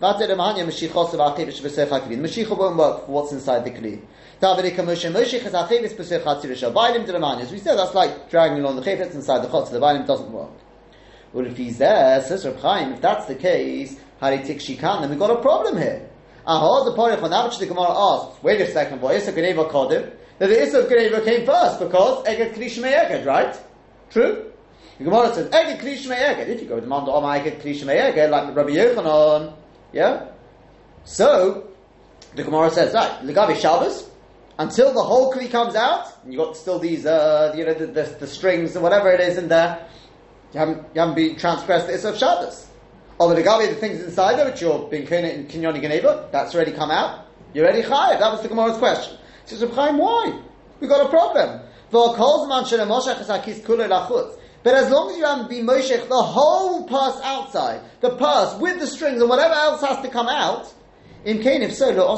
Mashiach 2.19 2.57
won't 2.57 2.77
work 2.77 3.05
for 3.05 3.11
what's 3.11 3.33
inside 3.33 3.65
the 3.65 3.71
Kli. 3.71 4.01
As 4.41 4.63
we 7.51 7.59
said, 7.59 7.77
that's 7.77 7.93
like 7.93 8.29
dragging 8.29 8.59
along 8.59 8.77
the 8.77 8.81
chayfetz 8.81 9.13
inside 9.13 9.43
the 9.43 9.47
chotz, 9.47 9.69
the 9.69 9.79
Bailim 9.79 10.07
doesn't 10.07 10.31
work. 10.31 10.49
Well, 11.33 11.45
if 11.45 11.57
he's 11.57 11.77
there, 11.77 12.21
says 12.21 12.45
Reb 12.45 12.59
Chaim, 12.59 12.93
if 12.93 13.01
that's 13.01 13.25
the 13.25 13.35
case, 13.35 13.99
how 14.19 14.29
Haritik 14.29 14.57
Shikan, 14.57 15.01
then 15.01 15.09
we've 15.09 15.19
got 15.19 15.31
a 15.31 15.41
problem 15.41 15.77
here. 15.77 16.09
Aha, 16.45 16.83
the 16.85 16.95
Parich 16.95 17.21
on 17.21 17.31
that 17.31 17.59
the 17.59 17.65
Gemara 17.65 17.89
asks, 17.89 18.41
wait 18.43 18.61
a 18.61 18.71
second, 18.71 19.01
what 19.01 19.15
is 19.15 19.27
a 19.27 19.33
Geneva 19.33 19.65
Kodim? 19.65 20.13
That 20.39 20.47
the 20.47 20.61
Issa 20.61 20.81
of 20.81 20.89
Geneva 20.89 21.21
came 21.21 21.45
first 21.45 21.79
because 21.79 22.25
Eged 22.25 22.53
Klish 22.53 22.81
Eged, 22.81 23.25
right? 23.25 23.57
True? 24.09 24.52
The 24.97 25.05
Gemara 25.05 25.33
says, 25.33 25.49
Eged 25.49 25.79
Klish 25.79 26.05
Eged. 26.05 26.47
If 26.47 26.61
you 26.61 26.67
go 26.67 26.79
to 26.79 26.85
Manda 26.85 27.11
Om 27.11 27.23
Eged 27.23 27.61
Klish 27.61 27.83
Eged, 27.83 28.29
like 28.29 28.55
Rabbi 28.55 28.71
Yochanan, 28.71 29.53
yeah? 29.91 30.27
So, 31.03 31.67
the 32.35 32.43
Gemara 32.43 32.69
says, 32.69 32.93
right, 32.93 33.21
Legavi 33.21 33.59
Shabbos, 33.59 34.09
until 34.59 34.93
the 34.93 35.01
whole 35.03 35.33
Kli 35.33 35.49
comes 35.49 35.75
out, 35.75 36.07
and 36.23 36.33
you've 36.33 36.43
got 36.43 36.55
still 36.55 36.79
these, 36.79 37.05
uh, 37.05 37.53
you 37.57 37.65
know, 37.65 37.73
the, 37.73 37.87
the, 37.87 38.03
the 38.19 38.27
strings 38.27 38.75
and 38.75 38.83
whatever 38.83 39.09
it 39.11 39.19
is 39.19 39.37
in 39.37 39.47
there, 39.47 39.87
you 40.53 40.59
haven't, 40.59 40.77
you 40.93 41.01
haven't 41.01 41.15
been 41.15 41.35
transgressed 41.35 41.87
the 41.87 41.95
Issa 41.95 42.09
of 42.09 42.17
Shabbos. 42.17 42.67
Although 43.19 43.35
the 43.35 43.43
Gabi, 43.43 43.69
the 43.69 43.75
things 43.75 44.01
inside 44.01 44.37
there, 44.37 44.45
which 44.45 44.61
you're 44.61 44.87
being 44.89 45.03
in 45.03 45.47
Kinyoni 45.47 45.81
Geneva, 45.81 46.29
that's 46.31 46.53
already 46.53 46.71
come 46.71 46.91
out. 46.91 47.25
You're 47.53 47.65
already 47.65 47.83
chayiv. 47.83 48.19
That 48.19 48.31
was 48.31 48.41
the 48.41 48.49
Gemara's 48.49 48.77
question. 48.77 49.17
He 49.47 49.55
says, 49.55 49.69
Chaim, 49.75 49.97
why? 49.97 50.39
We've 50.79 50.89
got 50.89 51.05
a 51.05 51.09
problem. 51.09 51.61
But 54.63 54.75
as 54.75 54.89
long 54.89 55.11
as 55.11 55.17
you 55.17 55.25
haven't 55.25 55.49
been 55.49 55.65
Moshech, 55.65 56.07
the 56.07 56.15
whole 56.15 56.87
purse 56.87 57.19
outside, 57.21 57.81
the 57.99 58.15
purse 58.15 58.57
with 58.59 58.79
the 58.79 58.87
strings 58.87 59.19
and 59.19 59.29
whatever 59.29 59.53
else 59.53 59.81
has 59.81 60.01
to 60.01 60.09
come 60.09 60.27
out, 60.27 60.73
in 61.25 61.41
Kain, 61.41 61.61
if 61.61 61.73
so, 61.73 61.89
lo 61.91 62.17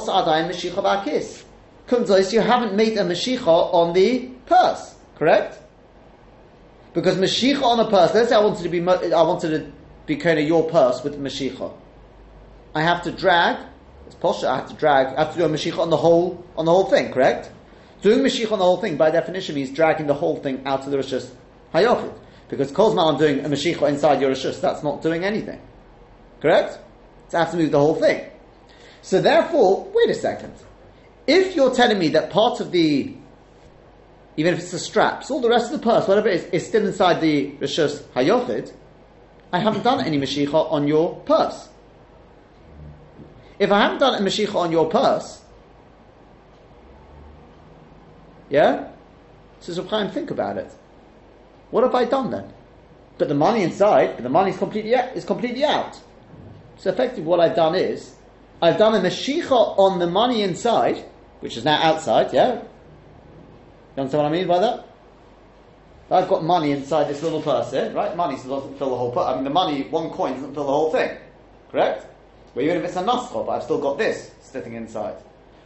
you 2.31 2.41
haven't 2.41 2.75
made 2.75 2.97
a 2.97 3.03
Mashiach 3.03 3.45
on 3.47 3.93
the 3.93 4.27
purse, 4.45 4.95
correct? 5.15 5.59
Because 6.93 7.17
Mashiach 7.17 7.61
on 7.61 7.79
a 7.79 7.89
purse, 7.89 8.13
let's 8.13 8.29
say 8.29 8.35
I 8.35 8.39
wanted 8.39 8.63
to 8.63 8.69
be, 8.69 8.79
I 8.79 9.21
wanted 9.21 9.49
to 9.49 9.71
be 10.05 10.15
kind 10.15 10.39
of 10.39 10.47
your 10.47 10.69
purse 10.69 11.03
with 11.03 11.19
Mashiach. 11.19 11.73
I 12.73 12.81
have 12.81 13.03
to 13.03 13.11
drag, 13.11 13.57
it's 14.05 14.15
posture, 14.15 14.47
I 14.47 14.57
have 14.57 14.69
to 14.69 14.75
drag, 14.75 15.07
I 15.15 15.25
have 15.25 15.33
to 15.33 15.39
do 15.39 15.45
a 15.45 15.49
Mashiach 15.49 15.77
on 15.79 15.89
the 15.89 15.97
whole, 15.97 16.43
on 16.57 16.65
the 16.65 16.71
whole 16.71 16.85
thing, 16.85 17.11
correct? 17.11 17.51
Doing 18.01 18.19
Mashiach 18.19 18.51
on 18.51 18.59
the 18.59 18.65
whole 18.65 18.77
thing, 18.77 18.97
by 18.97 19.09
definition, 19.11 19.55
means 19.55 19.71
dragging 19.71 20.07
the 20.07 20.13
whole 20.13 20.37
thing 20.37 20.65
out 20.65 20.85
of 20.85 20.91
the 20.91 20.97
Rishus 20.97 21.29
Hayochid. 21.73 22.13
Because 22.47 22.71
Kozman, 22.71 23.13
I'm 23.13 23.17
doing 23.17 23.43
a 23.43 23.49
Mashiach 23.49 23.87
inside 23.89 24.21
your 24.21 24.31
Rishus, 24.31 24.61
that's 24.61 24.83
not 24.83 25.01
doing 25.01 25.23
anything. 25.23 25.59
Correct? 26.41 26.77
So 27.29 27.37
I 27.37 27.41
have 27.41 27.51
to 27.51 27.57
move 27.57 27.71
the 27.71 27.79
whole 27.79 27.95
thing. 27.95 28.29
So 29.01 29.21
therefore, 29.21 29.89
wait 29.93 30.09
a 30.09 30.13
second. 30.13 30.53
If 31.27 31.55
you're 31.55 31.73
telling 31.73 31.97
me 31.97 32.09
that 32.09 32.29
part 32.29 32.59
of 32.59 32.71
the 32.71 33.15
even 34.37 34.53
if 34.53 34.59
it's 34.59 34.71
the 34.71 34.79
straps, 34.79 35.31
all 35.31 35.39
the 35.39 35.49
rest 35.49 35.71
of 35.71 35.79
the 35.79 35.83
purse, 35.83 36.07
whatever 36.07 36.27
it 36.27 36.35
is, 36.35 36.45
is 36.47 36.67
still 36.67 36.85
inside 36.85 37.21
the 37.21 37.51
Rishus 37.53 38.01
Hayochid, 38.15 38.71
I 39.53 39.59
haven't 39.59 39.83
done 39.83 40.03
any 40.05 40.19
Mashiach 40.19 40.53
on 40.53 40.87
your 40.87 41.15
purse. 41.21 41.69
If 43.57 43.71
I 43.71 43.79
haven't 43.79 43.99
done 43.99 44.21
a 44.21 44.25
Mashiach 44.25 44.53
on 44.53 44.71
your 44.71 44.89
purse, 44.89 45.41
yeah? 48.49 48.89
Reb 49.67 49.87
Chaim, 49.87 50.11
think 50.11 50.29
about 50.29 50.57
it. 50.57 50.71
What 51.75 51.83
have 51.83 51.93
I 51.93 52.05
done 52.05 52.31
then? 52.31 52.53
But 53.17 53.27
the 53.27 53.35
money 53.35 53.61
inside, 53.61 54.15
but 54.15 54.23
the 54.23 54.29
money 54.29 54.51
is 54.51 54.57
completely 54.57 54.93
is 54.93 55.25
completely 55.25 55.65
out. 55.65 55.99
So 56.77 56.89
effectively, 56.89 57.25
what 57.25 57.41
I've 57.41 57.57
done 57.57 57.75
is 57.75 58.15
I've 58.61 58.77
done 58.77 58.95
a 58.95 59.01
Mashiach 59.01 59.51
on 59.77 59.99
the 59.99 60.07
money 60.07 60.41
inside, 60.41 61.03
which 61.41 61.57
is 61.57 61.65
now 61.65 61.77
outside. 61.81 62.31
Yeah, 62.31 62.53
you 62.53 62.61
understand 63.97 64.23
what 64.23 64.29
I 64.29 64.31
mean 64.31 64.47
by 64.47 64.59
that? 64.59 64.87
I've 66.09 66.29
got 66.29 66.45
money 66.45 66.71
inside 66.71 67.09
this 67.09 67.21
little 67.21 67.41
here, 67.41 67.91
right? 67.91 68.15
Money 68.15 68.37
doesn't 68.37 68.77
fill 68.77 68.91
the 68.91 68.95
whole 68.95 69.11
purse. 69.11 69.25
I 69.25 69.35
mean, 69.35 69.43
the 69.43 69.49
money, 69.49 69.81
one 69.89 70.11
coin 70.11 70.35
doesn't 70.35 70.53
fill 70.53 70.67
the 70.67 70.71
whole 70.71 70.91
thing, 70.93 71.17
correct? 71.73 72.07
Well, 72.55 72.63
even 72.63 72.77
if 72.77 72.85
it's 72.85 72.95
a 72.95 73.03
naskho, 73.03 73.45
but 73.45 73.51
I've 73.51 73.63
still 73.63 73.81
got 73.81 73.97
this 73.97 74.31
sitting 74.39 74.75
inside. 74.75 75.17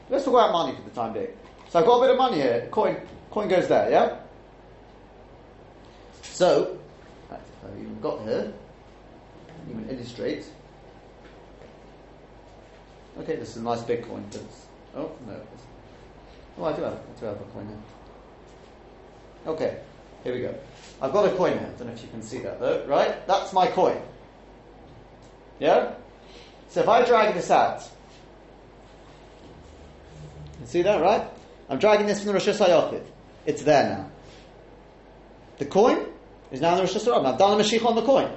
Let's 0.09 0.25
talk 0.25 0.33
about 0.33 0.53
money 0.53 0.75
for 0.75 0.81
the 0.81 0.95
time 0.95 1.13
being. 1.13 1.37
So 1.69 1.77
I've 1.77 1.85
got 1.85 1.99
a 1.99 2.01
bit 2.01 2.09
of 2.09 2.17
money 2.17 2.37
here. 2.37 2.67
Coin, 2.71 2.97
coin 3.29 3.47
goes 3.47 3.67
there, 3.67 3.91
yeah? 3.91 4.18
So, 6.39 6.77
I've 7.29 7.77
even 7.77 7.99
got 7.99 8.21
here, 8.21 8.53
even 9.69 9.89
illustrate. 9.89 10.45
Okay, 13.19 13.35
this 13.35 13.49
is 13.49 13.57
a 13.57 13.61
nice 13.61 13.81
big 13.81 14.07
coin. 14.07 14.23
oh, 14.95 15.11
no. 15.27 15.41
Oh, 16.57 16.63
I 16.63 16.71
do 16.71 16.83
have, 16.83 16.93
I 16.93 17.19
do 17.19 17.25
have 17.25 17.35
a 17.35 17.43
coin 17.43 17.67
here. 17.67 19.51
Okay, 19.51 19.79
here 20.23 20.33
we 20.33 20.39
go. 20.39 20.55
I've 21.01 21.11
got 21.11 21.25
a 21.25 21.35
coin 21.35 21.59
here. 21.59 21.67
I 21.75 21.77
don't 21.77 21.87
know 21.87 21.93
if 21.93 22.01
you 22.03 22.07
can 22.07 22.21
see 22.21 22.39
that 22.39 22.57
though, 22.61 22.85
right? 22.85 23.27
That's 23.27 23.51
my 23.51 23.67
coin. 23.67 24.01
Yeah? 25.59 25.91
So 26.69 26.79
if 26.79 26.87
I 26.87 27.03
drag 27.03 27.33
this 27.33 27.51
out, 27.51 27.83
you 30.61 30.67
see 30.67 30.83
that, 30.83 31.01
right? 31.01 31.27
I'm 31.67 31.79
dragging 31.79 32.07
this 32.07 32.19
from 32.19 32.27
the 32.27 32.33
Rosh 32.35 32.47
Hashanah. 32.47 33.03
It's 33.45 33.63
there 33.63 33.89
now. 33.89 34.09
The 35.57 35.65
coin 35.65 36.05
is 36.51 36.61
now 36.61 36.71
in 36.71 36.77
the 36.77 36.83
Rosh 36.83 36.95
Hashanah. 36.95 37.25
I've 37.25 37.39
done 37.39 37.59
Mashiach 37.59 37.85
on 37.85 37.95
the 37.95 38.01
coin. 38.01 38.31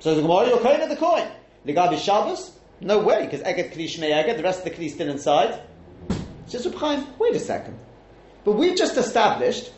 So 0.00 0.14
the 0.14 0.22
Gemara, 0.22 0.48
you're 0.48 0.58
coin 0.58 0.80
at 0.80 0.88
the 0.88 0.96
coin. 0.96 1.26
The 1.64 1.96
Shabbos? 1.96 2.58
No 2.80 2.98
way, 2.98 3.24
because 3.24 3.40
Eged 3.40 3.72
Kli 3.72 3.86
Shmei 3.86 4.10
Eged, 4.12 4.36
the 4.36 4.42
rest 4.42 4.58
of 4.58 4.64
the 4.64 4.70
Kli 4.70 4.90
still 4.90 5.08
inside. 5.08 5.60
Says 6.46 6.66
Reb 6.66 7.06
wait 7.18 7.34
a 7.34 7.38
second. 7.38 7.78
But 8.44 8.52
we've 8.52 8.76
just 8.76 8.96
established, 8.98 9.72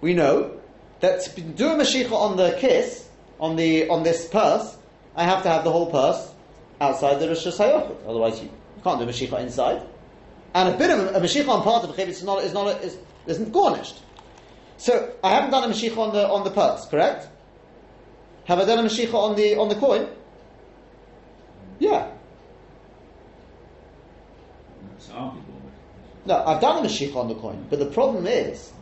we 0.00 0.14
know, 0.14 0.60
that 1.00 1.22
to 1.22 1.40
do 1.40 1.70
a 1.70 1.74
Mashiach 1.74 2.12
on 2.12 2.36
the 2.36 2.56
kiss, 2.58 3.08
on 3.40 3.56
the 3.56 3.88
on 3.88 4.02
this 4.02 4.28
purse, 4.28 4.76
I 5.16 5.24
have 5.24 5.42
to 5.42 5.48
have 5.48 5.64
the 5.64 5.72
whole 5.72 5.90
purse 5.90 6.32
outside 6.80 7.18
the 7.18 7.28
Rosh 7.28 7.46
Hashanah. 7.46 7.96
Otherwise, 8.06 8.40
you 8.40 8.50
can't 8.84 9.00
do 9.00 9.08
a 9.08 9.12
Mashiach 9.12 9.40
inside. 9.40 9.82
And 10.54 10.68
a 10.74 10.78
bit 10.78 10.90
of 10.90 10.98
a, 11.00 11.18
a 11.18 11.20
Mashiach 11.20 11.48
on 11.48 11.62
part 11.62 11.84
of 11.84 11.98
a 11.98 12.02
is 12.06 12.22
not, 12.22 12.44
is 12.44 12.52
not, 12.52 12.82
is, 12.82 12.98
isn't 13.26 13.52
garnished. 13.52 14.00
So, 14.80 15.12
I 15.22 15.34
haven't 15.34 15.50
done 15.50 15.70
a 15.70 15.74
Mashiach 15.74 15.94
on 15.98 16.14
the, 16.14 16.26
on 16.26 16.42
the 16.42 16.50
purse, 16.50 16.86
correct? 16.86 17.28
Have 18.46 18.60
I 18.60 18.64
done 18.64 18.78
a 18.78 18.88
Mashiach 18.88 19.12
on 19.12 19.36
the, 19.36 19.56
on 19.56 19.68
the 19.68 19.74
coin? 19.74 20.08
Yeah. 21.78 22.10
No, 26.24 26.44
I've 26.46 26.62
done 26.62 26.82
a 26.82 26.88
Mashiach 26.88 27.14
on 27.14 27.28
the 27.28 27.34
coin, 27.34 27.66
but 27.68 27.78
the 27.78 27.90
problem 27.90 28.26
is, 28.26 28.72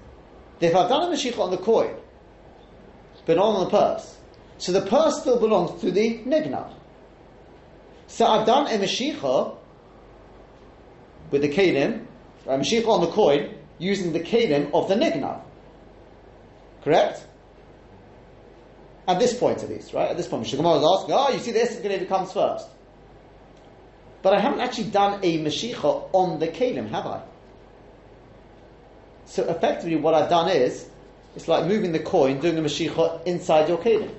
if 0.61 0.73
I've 0.77 0.89
done 0.89 1.13
a 1.13 1.17
Mashiach 1.17 1.37
on 1.37 1.51
the 1.51 1.59
coin, 1.59 1.97
but 3.27 3.37
not 3.37 3.47
on 3.47 3.65
the 3.65 3.71
purse, 3.71 4.19
so 4.59 4.71
the 4.71 4.83
purse 4.83 5.21
still 5.23 5.41
belongs 5.41 5.81
to 5.81 5.91
the 5.91 6.19
Nignav. 6.19 6.73
So 8.07 8.25
I've 8.25 8.47
done 8.47 8.69
a 8.69 8.79
Mashiach 8.79 9.57
with 11.33 11.43
the 11.43 11.49
Kalim, 11.49 12.07
a 12.47 12.51
Mashiach 12.51 12.87
on 12.87 13.01
the 13.01 13.11
coin, 13.11 13.53
using 13.81 14.13
the 14.13 14.21
Kalim 14.21 14.73
of 14.73 14.87
the 14.87 14.95
Nignav. 14.95 15.43
Correct? 16.83 17.25
At 19.07 19.19
this 19.19 19.39
point, 19.39 19.63
at 19.63 19.71
least, 19.71 19.95
right? 19.95 20.11
At 20.11 20.17
this 20.17 20.29
point, 20.29 20.43
Mishnah 20.43 20.59
is 20.59 20.85
asking, 20.85 21.15
oh, 21.15 21.31
you 21.33 21.39
see, 21.39 21.53
the 21.53 21.61
Esed 21.61 22.09
comes 22.09 22.33
first. 22.33 22.69
But 24.21 24.35
I 24.35 24.41
haven't 24.41 24.61
actually 24.61 24.91
done 24.91 25.21
a 25.23 25.39
Mashiach 25.39 26.11
on 26.13 26.39
the 26.39 26.49
Kalim, 26.49 26.91
have 26.91 27.07
I? 27.07 27.23
So 29.25 29.49
effectively, 29.49 29.97
what 29.97 30.15
I've 30.15 30.29
done 30.29 30.51
is, 30.51 30.89
it's 31.37 31.49
like 31.49 31.67
moving 31.67 31.93
the 31.93 32.01
coin, 32.01 32.41
doing 32.41 32.59
a 32.59 32.61
Mashiach 32.61 33.27
inside 33.27 33.69
your 33.69 33.79
Kalim. 33.79 34.15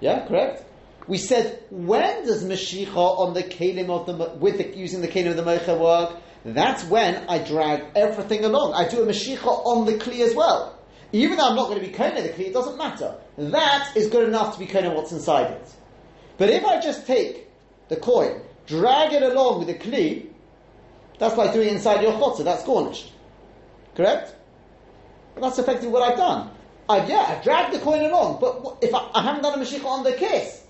Yeah, 0.00 0.26
correct? 0.26 0.64
We 1.06 1.18
said, 1.18 1.62
when 1.70 2.26
does 2.26 2.42
Mashiach 2.42 2.96
on 2.96 3.34
the 3.34 3.42
Kalim 3.42 3.90
of 3.90 4.06
the, 4.06 4.34
with 4.38 4.58
the, 4.58 4.76
using 4.76 5.02
the 5.02 5.08
Kalim 5.08 5.30
of 5.30 5.36
the 5.36 5.44
Mocha 5.44 5.76
work? 5.76 6.16
That's 6.44 6.84
when 6.84 7.28
I 7.28 7.38
drag 7.38 7.84
everything 7.94 8.44
along. 8.44 8.74
I 8.74 8.88
do 8.88 9.02
a 9.02 9.06
Mashiach 9.06 9.44
on 9.44 9.86
the 9.86 9.94
Kli 9.94 10.20
as 10.20 10.34
well. 10.34 10.75
Even 11.12 11.36
though 11.36 11.48
I'm 11.48 11.56
not 11.56 11.68
going 11.68 11.80
to 11.80 11.86
be 11.86 11.92
Kona 11.92 12.22
the 12.22 12.30
Kli, 12.30 12.48
it 12.48 12.52
doesn't 12.52 12.76
matter. 12.76 13.14
That 13.38 13.96
is 13.96 14.08
good 14.08 14.28
enough 14.28 14.54
to 14.54 14.58
be 14.58 14.66
Kona 14.66 14.92
what's 14.92 15.12
inside 15.12 15.50
it. 15.50 15.72
But 16.38 16.50
if 16.50 16.64
I 16.64 16.80
just 16.80 17.06
take 17.06 17.48
the 17.88 17.96
coin, 17.96 18.40
drag 18.66 19.12
it 19.12 19.22
along 19.22 19.58
with 19.58 19.68
the 19.68 19.74
Kli, 19.74 20.26
that's 21.18 21.36
like 21.36 21.52
doing 21.52 21.68
inside 21.68 22.02
your 22.02 22.12
chotzer, 22.12 22.44
that's 22.44 22.64
garnished. 22.64 23.12
Correct? 23.94 24.34
But 25.34 25.42
that's 25.42 25.58
effectively 25.58 25.88
what 25.88 26.02
I've 26.02 26.18
done. 26.18 26.50
I've, 26.88 27.08
yeah, 27.08 27.24
I've 27.28 27.42
dragged 27.42 27.74
the 27.74 27.80
coin 27.80 28.04
along, 28.04 28.38
but 28.40 28.78
if 28.82 28.94
I, 28.94 29.10
I 29.14 29.22
haven't 29.22 29.42
done 29.42 29.60
a 29.60 29.64
Mashiach 29.64 29.84
on 29.84 30.04
the 30.04 30.12
kiss, 30.12 30.62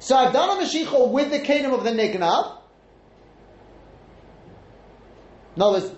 so 0.00 0.16
I've 0.16 0.32
done 0.32 0.58
a 0.58 0.62
Mashiach 0.62 1.10
with 1.10 1.30
the 1.30 1.38
kingdom 1.40 1.72
of 1.72 1.84
the 1.84 1.90
Nignav. 1.90 2.58
In 5.56 5.62
other 5.62 5.80
words, 5.80 5.92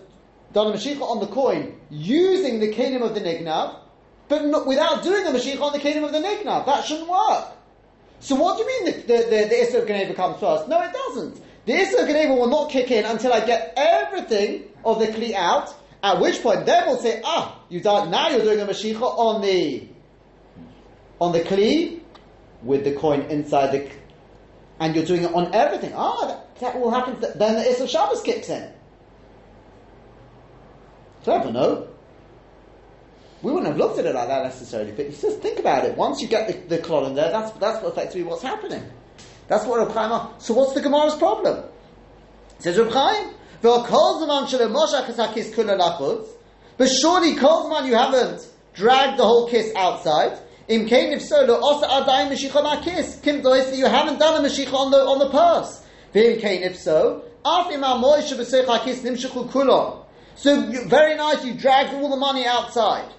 done 0.52 0.68
a 0.68 0.76
Mashiach 0.76 1.00
on 1.00 1.20
the 1.20 1.26
coin 1.26 1.78
using 1.90 2.60
the 2.60 2.72
kingdom 2.72 3.02
of 3.02 3.14
the 3.14 3.20
Nignav, 3.20 3.76
but 4.28 4.44
not, 4.44 4.66
without 4.66 5.02
doing 5.02 5.26
a 5.26 5.30
Mashiach 5.30 5.60
on 5.60 5.72
the 5.72 5.78
kingdom 5.78 6.04
of 6.04 6.12
the 6.12 6.18
Nignav. 6.18 6.66
That 6.66 6.84
shouldn't 6.84 7.08
work. 7.08 7.48
So 8.20 8.34
what 8.34 8.58
do 8.58 8.64
you 8.64 8.68
mean 8.68 8.84
the, 8.84 9.00
the, 9.02 9.18
the, 9.24 9.48
the 9.48 9.54
Isra 9.54 9.82
of 9.82 9.88
Geneva 9.88 10.14
comes 10.14 10.38
first? 10.38 10.68
No, 10.68 10.80
it 10.82 10.92
doesn't. 10.92 11.40
The 11.66 11.72
Isra 11.72 12.02
of 12.02 12.08
Geneva 12.08 12.34
will 12.34 12.48
not 12.48 12.70
kick 12.70 12.90
in 12.90 13.04
until 13.04 13.32
I 13.32 13.44
get 13.44 13.72
everything 13.76 14.64
of 14.84 14.98
the 14.98 15.06
Kli 15.06 15.34
out, 15.34 15.74
at 16.02 16.20
which 16.20 16.42
point 16.42 16.66
then 16.66 16.86
we'll 16.86 16.98
say, 16.98 17.20
ah, 17.24 17.60
you 17.68 17.80
done, 17.80 18.10
now 18.10 18.28
you're 18.28 18.42
doing 18.42 18.60
a 18.60 18.66
Mashiach 18.66 19.00
on 19.00 19.40
the, 19.42 19.88
on 21.20 21.32
the 21.32 21.40
Kli, 21.40 22.00
with 22.62 22.84
the 22.84 22.92
coin 22.92 23.22
inside 23.22 23.72
the, 23.72 23.90
and 24.80 24.94
you're 24.94 25.04
doing 25.04 25.22
it 25.22 25.32
on 25.32 25.54
everything. 25.54 25.92
Ah, 25.94 26.26
that, 26.26 26.60
that 26.60 26.80
will 26.80 26.90
happen. 26.90 27.18
Then 27.20 27.54
the 27.54 27.62
Isra 27.62 27.82
of 27.82 27.90
Shabbos 27.90 28.22
kicks 28.22 28.48
in. 28.50 28.70
Clever, 31.24 31.52
no? 31.52 31.88
We 33.42 33.52
wouldn't 33.52 33.68
have 33.68 33.78
looked 33.78 33.98
at 33.98 34.04
it 34.06 34.14
like 34.14 34.28
that 34.28 34.44
necessarily, 34.44 34.92
but 34.92 35.10
just 35.10 35.40
think 35.40 35.58
about 35.58 35.84
it. 35.84 35.96
Once 35.96 36.20
you 36.20 36.28
get 36.28 36.46
the, 36.68 36.76
the 36.76 37.04
in 37.06 37.14
there, 37.14 37.30
that's, 37.30 37.52
that's 37.52 37.84
effectively 37.84 38.22
what's 38.22 38.42
happening. 38.42 38.82
That's 39.48 39.64
what 39.64 39.78
Reb 39.78 39.92
Chaim. 39.92 40.34
So 40.38 40.54
what's 40.54 40.74
the 40.74 40.82
Gemara's 40.82 41.16
problem? 41.16 41.64
Says 42.58 42.78
Reb 42.78 42.92
Chaim, 42.92 43.34
but 43.62 43.86
surely 46.86 47.34
Kozman 47.34 47.86
you 47.86 47.94
haven't 47.94 48.48
dragged 48.72 49.18
the 49.18 49.24
whole 49.24 49.48
kiss 49.48 49.72
outside. 49.76 50.38
Im 50.68 50.86
kain 50.86 51.12
if 51.12 51.20
so, 51.22 51.44
lo 51.44 51.60
osa 51.62 51.86
adayim 51.86 52.30
meshicha 52.30 52.62
na 52.62 52.80
kiss. 52.80 53.20
Kim 53.20 53.42
dois 53.42 53.76
you 53.76 53.86
haven't 53.86 54.18
done 54.18 54.42
a 54.42 54.48
meshicha 54.48 54.72
on 54.72 54.90
the 54.90 54.98
on 54.98 55.18
the 55.18 55.28
purse. 55.28 55.84
V'im 56.14 56.40
kain 56.40 56.62
if 56.62 56.76
so, 56.76 57.24
af 57.44 57.70
im 57.72 57.82
amoy 57.82 58.22
shebesech 58.22 58.66
hakis 58.66 59.02
nimshichu 59.02 59.50
kulon. 59.50 60.06
So 60.36 60.62
very 60.86 61.16
nice, 61.16 61.44
you 61.44 61.54
dragged 61.54 61.94
all 61.94 62.08
the 62.08 62.16
money 62.16 62.46
outside. 62.46 63.12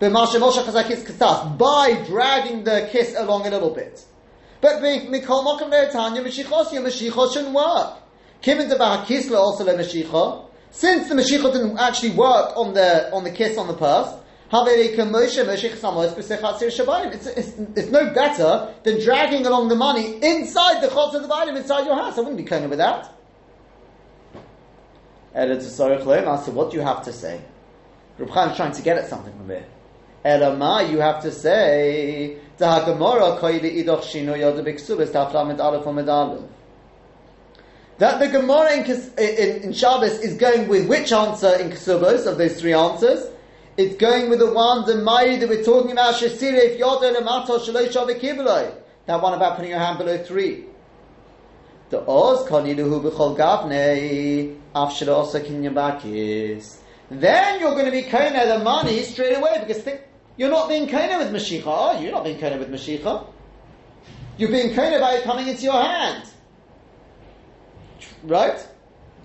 Katas 0.00 1.58
by 1.58 2.04
dragging 2.06 2.64
the 2.64 2.88
kiss 2.90 3.14
along 3.16 3.46
a 3.46 3.50
little 3.50 3.74
bit. 3.74 4.04
But 4.60 4.82
mikol 4.82 5.44
mokum 5.44 5.70
ve'etanya 5.70 6.24
meshichos 6.24 6.72
your 6.72 6.82
meshichos 6.82 7.32
shouldn't 7.32 7.54
work. 7.54 7.98
Kim 8.40 8.60
and 8.60 8.70
the 8.70 8.76
kisla 8.76 9.36
also 9.36 9.64
le. 9.64 10.44
Since 10.70 11.08
the 11.08 11.14
meshicha 11.14 11.52
didn't 11.52 11.78
actually 11.78 12.10
work 12.10 12.56
on 12.56 12.74
the 12.74 13.12
on 13.12 13.24
the 13.24 13.30
kiss 13.30 13.58
on 13.58 13.66
the 13.66 13.74
purse, 13.74 14.14
it's, 14.50 14.96
it's, 17.26 17.48
it's 17.76 17.90
no 17.90 18.14
better 18.14 18.72
than 18.82 18.98
dragging 19.02 19.44
along 19.44 19.68
the 19.68 19.74
money 19.74 20.18
inside 20.22 20.80
the 20.80 20.88
chotz 20.88 21.14
of 21.14 21.20
the 21.20 21.28
bottom, 21.28 21.54
inside 21.54 21.84
your 21.84 21.96
house. 21.96 22.16
I 22.16 22.20
wouldn't 22.20 22.38
be 22.38 22.44
clean 22.44 22.70
with 22.70 22.78
that. 22.78 23.12
I 25.34 25.56
said, 25.58 26.54
what 26.54 26.70
do 26.70 26.76
you 26.76 26.82
have 26.82 27.04
to 27.04 27.12
say? 27.12 27.40
Reb 28.18 28.30
Chaim 28.30 28.50
is 28.50 28.56
trying 28.56 28.72
to 28.72 28.82
get 28.82 28.98
at 28.98 29.08
something 29.08 29.32
from 29.32 29.48
here. 29.48 29.66
Elama, 30.24 30.90
you 30.90 30.98
have 30.98 31.22
to 31.22 31.30
say, 31.30 32.38
that 32.58 32.86
the 38.20 38.28
Gemara 38.28 38.72
in, 38.72 38.84
in, 39.18 39.62
in 39.62 39.72
Shabbos 39.72 40.18
is 40.20 40.36
going 40.36 40.68
with 40.68 40.88
which 40.88 41.12
answer 41.12 41.54
in 41.56 41.70
Kesubos 41.70 42.26
of 42.26 42.38
those 42.38 42.60
three 42.60 42.72
answers? 42.72 43.28
It's 43.76 43.96
going 43.96 44.28
with 44.28 44.40
the 44.40 44.52
one, 44.52 44.86
the 44.86 44.96
Mai 44.96 45.36
that 45.36 45.48
we're 45.48 45.62
talking 45.62 45.92
about, 45.92 46.14
Shesirif 46.14 46.78
Yoda 46.80 47.14
Lamato 47.14 47.60
Shaloisha 47.60 48.18
Kibloi. 48.18 48.74
That 49.06 49.22
one 49.22 49.34
about 49.34 49.54
putting 49.56 49.70
your 49.70 49.78
hand 49.78 49.98
below 49.98 50.18
three. 50.18 50.64
The 51.90 52.00
Oz 52.06 52.46
Koniluhu 52.46 53.10
B'chol 53.10 53.36
Gavne 53.36 54.56
Afshir 54.74 55.08
Osa 55.08 55.40
Kinyabakis. 55.40 56.76
Then 57.10 57.60
you're 57.60 57.72
going 57.72 57.86
to 57.86 57.90
be 57.90 58.02
Kona 58.02 58.46
the 58.46 58.58
money 58.58 59.02
straight 59.02 59.36
away 59.36 59.58
because 59.60 59.82
think, 59.82 60.02
you're 60.36 60.50
not 60.50 60.68
being 60.68 60.88
Kona 60.88 61.18
with 61.18 61.32
Mashiach, 61.32 61.96
you? 61.98 62.04
You're 62.04 62.12
not 62.12 62.24
being 62.24 62.38
Kona 62.38 62.58
with 62.58 62.70
Mashiach. 62.70 63.26
You're 64.36 64.50
being 64.50 64.74
Kona 64.74 65.00
by 65.00 65.14
it 65.14 65.24
coming 65.24 65.48
into 65.48 65.62
your 65.62 65.80
hand. 65.80 66.28
Right? 68.22 68.66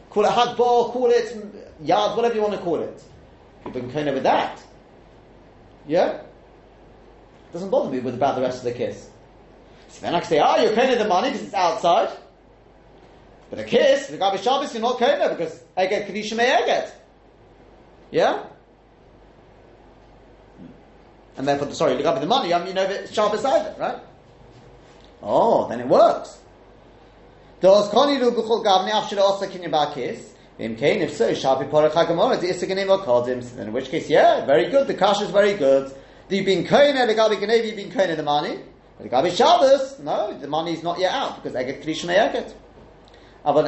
Call 0.09 0.25
it 0.25 0.29
Hadbar, 0.29 0.91
call 0.91 1.11
it 1.11 1.83
Yad, 1.83 2.15
whatever 2.15 2.35
you 2.35 2.41
want 2.41 2.53
to 2.53 2.59
call 2.59 2.81
it. 2.81 3.03
You've 3.65 3.73
been 3.73 3.91
kind 3.91 4.13
with 4.13 4.23
that. 4.23 4.61
Yeah? 5.87 6.21
Doesn't 7.51 7.69
bother 7.69 7.89
me 7.89 7.99
with 7.99 8.15
about 8.15 8.35
the 8.35 8.41
rest 8.41 8.59
of 8.59 8.63
the 8.63 8.71
kiss. 8.71 9.09
So 9.89 10.01
then 10.01 10.15
I 10.15 10.19
can 10.19 10.29
say, 10.29 10.39
ah, 10.39 10.55
oh, 10.57 10.63
you're 10.63 10.71
of 10.71 10.97
the 10.97 11.07
money 11.07 11.29
because 11.29 11.45
it's 11.45 11.53
outside. 11.53 12.09
But 13.49 13.59
a 13.59 13.63
kiss, 13.63 14.07
the 14.07 14.17
Gabi 14.17 14.41
Shabbos, 14.41 14.73
you're 14.73 14.81
not 14.81 15.01
of 15.01 15.37
because 15.37 15.63
Eget 15.77 16.07
Kadisha 16.07 16.35
may 16.35 16.49
Eget. 16.49 16.91
Yeah? 18.11 18.43
And 21.37 21.47
therefore, 21.47 21.67
the 21.67 21.75
sorry, 21.75 21.95
look 21.95 22.05
up 22.05 22.19
the 22.19 22.25
money, 22.27 22.49
you 22.49 22.73
know, 22.73 22.83
it's 22.83 23.13
Shabbos 23.13 23.43
either, 23.43 23.75
right? 23.79 23.97
Oh, 25.21 25.67
then 25.67 25.79
it 25.79 25.87
works. 25.87 26.39
Does 27.61 27.87
Koni 27.89 28.19
Lu 28.19 28.31
B'chol 28.31 28.63
Gavni 28.63 28.91
Afshir 28.91 29.17
Osa 29.19 29.47
Kinyabakis? 29.47 29.93
kiss? 29.93 30.33
In 30.59 30.75
Kain, 30.75 31.01
if 31.01 31.13
so, 31.13 31.31
Shapi 31.31 31.67
Porach 31.69 31.91
HaGemorah, 31.91 32.39
the 32.39 32.49
Isaganim 32.49 32.87
Akadim, 32.87 33.55
then 33.55 33.67
in 33.67 33.73
which 33.73 33.89
case, 33.89 34.07
yeah, 34.07 34.45
very 34.45 34.69
good, 34.69 34.85
the 34.85 34.93
Kash 34.93 35.21
is 35.21 35.31
very 35.31 35.53
good. 35.53 35.91
The 36.27 36.43
Bin 36.45 36.63
Kain, 36.63 36.95
the 36.95 37.63
you've 37.65 37.75
been 37.75 37.89
Kain 37.89 38.15
the 38.15 38.21
money. 38.21 38.59
The 38.99 39.09
Gabi 39.09 39.35
Shabbos, 39.35 39.99
no, 39.99 40.37
the 40.37 40.47
money 40.47 40.73
is 40.73 40.83
not 40.83 40.99
yet 40.99 41.11
out, 41.11 41.41
because 41.41 41.57
Eget 41.57 41.83
Krish 41.83 42.05
may 42.05 42.17
Eget. 42.17 42.53
But 43.45 43.65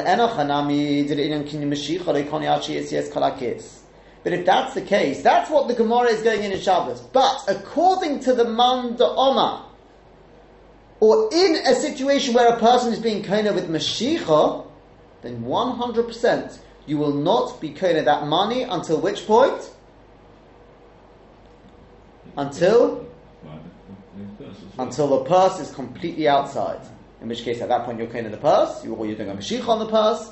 if 4.34 4.46
that's 4.46 4.74
the 4.74 4.82
case, 4.82 5.22
that's 5.22 5.50
what 5.50 5.68
the 5.68 5.74
Gemara 5.74 6.08
is 6.08 6.22
going 6.22 6.44
in 6.44 6.52
in 6.52 6.60
Shabbos. 6.60 7.02
But 7.02 7.44
according 7.48 8.22
to 8.22 8.34
the 8.34 8.46
Man 8.46 8.96
de 8.96 9.06
Oma, 9.06 9.66
or 11.02 11.30
in 11.34 11.58
a 11.66 11.76
situation 11.76 12.34
where 12.34 12.56
a 12.56 12.60
person 12.60 12.94
is 12.94 13.00
being 13.00 13.22
kona 13.24 13.52
with 13.52 13.70
Mashiach, 13.70 14.66
then 15.22 15.44
100% 15.44 16.60
you 16.86 16.98
will 16.98 17.14
not 17.14 17.60
be 17.60 17.72
kona 17.72 18.04
that 18.04 18.28
money 18.28 18.64
until 18.64 19.02
which 19.02 19.28
point? 19.28 19.72
Until 22.38 23.06
until 24.78 25.08
the 25.20 25.26
purse 25.26 25.60
is 25.60 25.74
completely 25.74 26.28
outside. 26.28 26.82
In 27.26 27.30
which 27.30 27.42
case, 27.42 27.60
at 27.60 27.70
that 27.70 27.86
point, 27.86 27.98
you're 27.98 28.06
kona 28.06 28.30
the 28.30 28.38
purse, 28.38 28.84
you, 28.84 28.94
or 28.94 29.08
you're 29.08 29.16
doing 29.16 29.32
a 29.32 29.34
mashich 29.34 29.68
on 29.68 29.80
the 29.80 29.88
purse, 29.88 30.32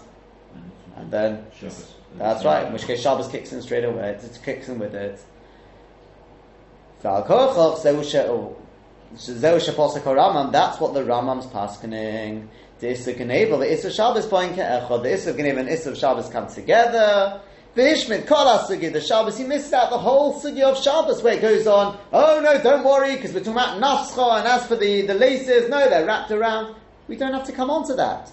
and 0.96 1.10
then 1.10 1.44
Shabbos. 1.60 1.92
that's 2.20 2.46
right. 2.46 2.68
In 2.68 2.74
which 2.74 2.84
case 2.84 3.02
Shabbos 3.02 3.28
kicks 3.30 3.52
in 3.52 3.64
straight 3.64 3.84
away. 3.84 4.10
It 4.10 4.40
kicks 4.46 4.70
in 4.70 4.78
with 4.78 4.94
it. 4.94 5.20
Oh, 7.04 7.24
that's 10.52 10.80
what 10.80 10.94
the 10.94 11.02
Rambam's 11.02 11.48
paskening. 11.48 12.48
The 12.80 12.90
Issa 12.92 13.16
Geneva, 13.16 13.58
the 13.58 13.74
Issa 13.74 13.92
Shabbos 13.92 14.28
point 14.28 14.56
the 14.58 15.12
Issa 15.12 15.34
Geneva 15.34 15.62
and 15.62 15.70
Issa 15.70 15.96
Shabbos 15.96 16.30
come 16.30 16.46
together. 16.46 17.42
The 17.74 17.82
Ishmit 17.82 18.28
Kol 18.28 18.68
the 18.68 19.02
Shabbos, 19.02 19.36
he 19.36 19.46
misses 19.46 19.74
out 19.74 19.90
the 19.90 19.98
whole 19.98 20.40
Sugi 20.40 20.62
of 20.62 20.78
Shabbos 20.80 21.24
where 21.24 21.34
it 21.34 21.42
goes 21.42 21.66
on, 21.66 21.98
oh 22.12 22.40
no, 22.40 22.62
don't 22.62 22.84
worry, 22.84 23.16
because 23.16 23.34
we're 23.34 23.40
talking 23.40 23.54
about 23.54 23.82
Nafscha, 23.82 24.38
and 24.38 24.48
as 24.48 24.68
for 24.68 24.76
the, 24.76 25.02
the 25.08 25.16
laces, 25.16 25.72
no, 25.72 25.90
they're 25.90 26.06
wrapped 26.06 26.30
around. 26.30 26.76
We 27.08 27.16
don't 27.16 27.34
have 27.34 27.46
to 27.48 27.52
come 27.52 27.70
on 27.70 27.86
to 27.88 27.96
that. 27.96 28.32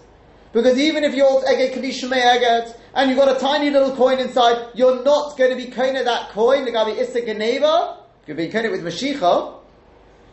Because 0.52 0.78
even 0.78 1.04
if 1.04 1.14
you're 1.14 1.42
Eget 1.42 1.74
Kadishme 1.74 2.12
Eget, 2.12 2.76
and 2.94 3.08
you've 3.08 3.18
got 3.18 3.36
a 3.36 3.38
tiny 3.38 3.70
little 3.70 3.94
coin 3.94 4.18
inside, 4.18 4.70
you're 4.74 5.04
not 5.04 5.36
going 5.38 5.50
to 5.50 5.56
be 5.56 5.70
of 5.96 6.04
that 6.04 6.30
coin, 6.30 6.64
the 6.64 6.72
Gabi 6.72 6.98
Issa 6.98 7.24
Geneva, 7.24 7.98
you're 8.26 8.36
being 8.36 8.50
coin 8.50 8.70
with 8.70 8.82
Mashiach, 8.82 9.60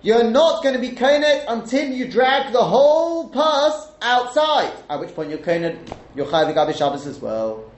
you're 0.01 0.23
not 0.23 0.63
going 0.63 0.75
to 0.75 0.81
be 0.81 0.91
konet 0.91 1.45
until 1.47 1.91
you 1.91 2.07
drag 2.07 2.53
the 2.53 2.63
whole 2.63 3.29
purse 3.29 3.87
outside. 4.01 4.71
At 4.89 4.99
which 4.99 5.13
point 5.15 5.29
you're 5.29 5.39
konet, 5.39 5.77
you're 6.15 6.25
chayav 6.25 6.53
gabi 6.53 6.75
Shabbos 6.75 7.07
as 7.07 7.19
well. 7.19 7.71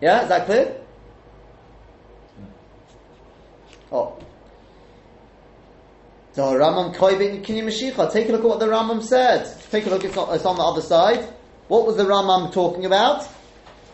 Yeah, 0.00 0.22
is 0.22 0.28
that 0.28 0.46
clear? 0.46 0.76
Oh. 3.92 4.18
The 6.34 6.42
Rambam 6.42 6.94
koivin 6.94 7.44
kinyi 7.44 7.62
mashicha. 7.62 8.12
Take 8.12 8.28
a 8.28 8.32
look 8.32 8.42
at 8.42 8.48
what 8.48 8.60
the 8.60 8.66
Rambam 8.66 9.02
said. 9.02 9.48
Take 9.70 9.86
a 9.86 9.90
look. 9.90 10.04
It's, 10.04 10.16
not, 10.16 10.34
it's 10.34 10.44
on 10.44 10.56
the 10.56 10.62
other 10.62 10.82
side. 10.82 11.28
What 11.68 11.86
was 11.86 11.96
the 11.96 12.04
Rambam 12.04 12.52
talking 12.52 12.84
about? 12.84 13.28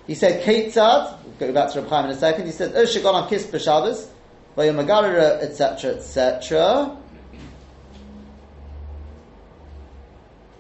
He 0.07 0.15
said 0.15 0.43
Ketzad. 0.43 1.19
We'll 1.23 1.49
go 1.49 1.53
back 1.53 1.73
to 1.73 1.83
Chaim 1.83 2.07
in 2.07 2.13
a 2.13 2.17
second. 2.17 2.47
He 2.47 2.53
said 2.53 2.73
oh, 2.75 2.85
Ushagon 2.85 3.15
on 3.15 3.29
Kis 3.29 3.49
Shabbos 3.63 4.09
etc., 4.57 5.93
etc. 5.93 6.97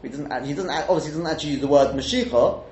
He 0.03 0.09
doesn't. 0.09 0.45
He 0.45 0.55
doesn't. 0.55 0.71
Obviously, 0.71 1.11
he 1.11 1.16
doesn't 1.19 1.27
actually 1.27 1.51
use 1.51 1.61
the 1.61 1.69
word 1.69 1.95
mashicha, 1.95 2.62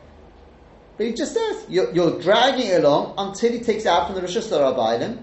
but 0.96 1.06
he 1.06 1.12
just 1.12 1.34
says 1.34 1.66
you're, 1.68 1.92
you're 1.92 2.20
dragging 2.20 2.68
it 2.68 2.84
along 2.84 3.14
until 3.18 3.52
he 3.52 3.60
takes 3.60 3.84
it 3.84 3.88
out 3.88 4.06
from 4.06 4.14
the 4.14 4.22
Rosh 4.22 4.36
Hashanah, 4.36 5.18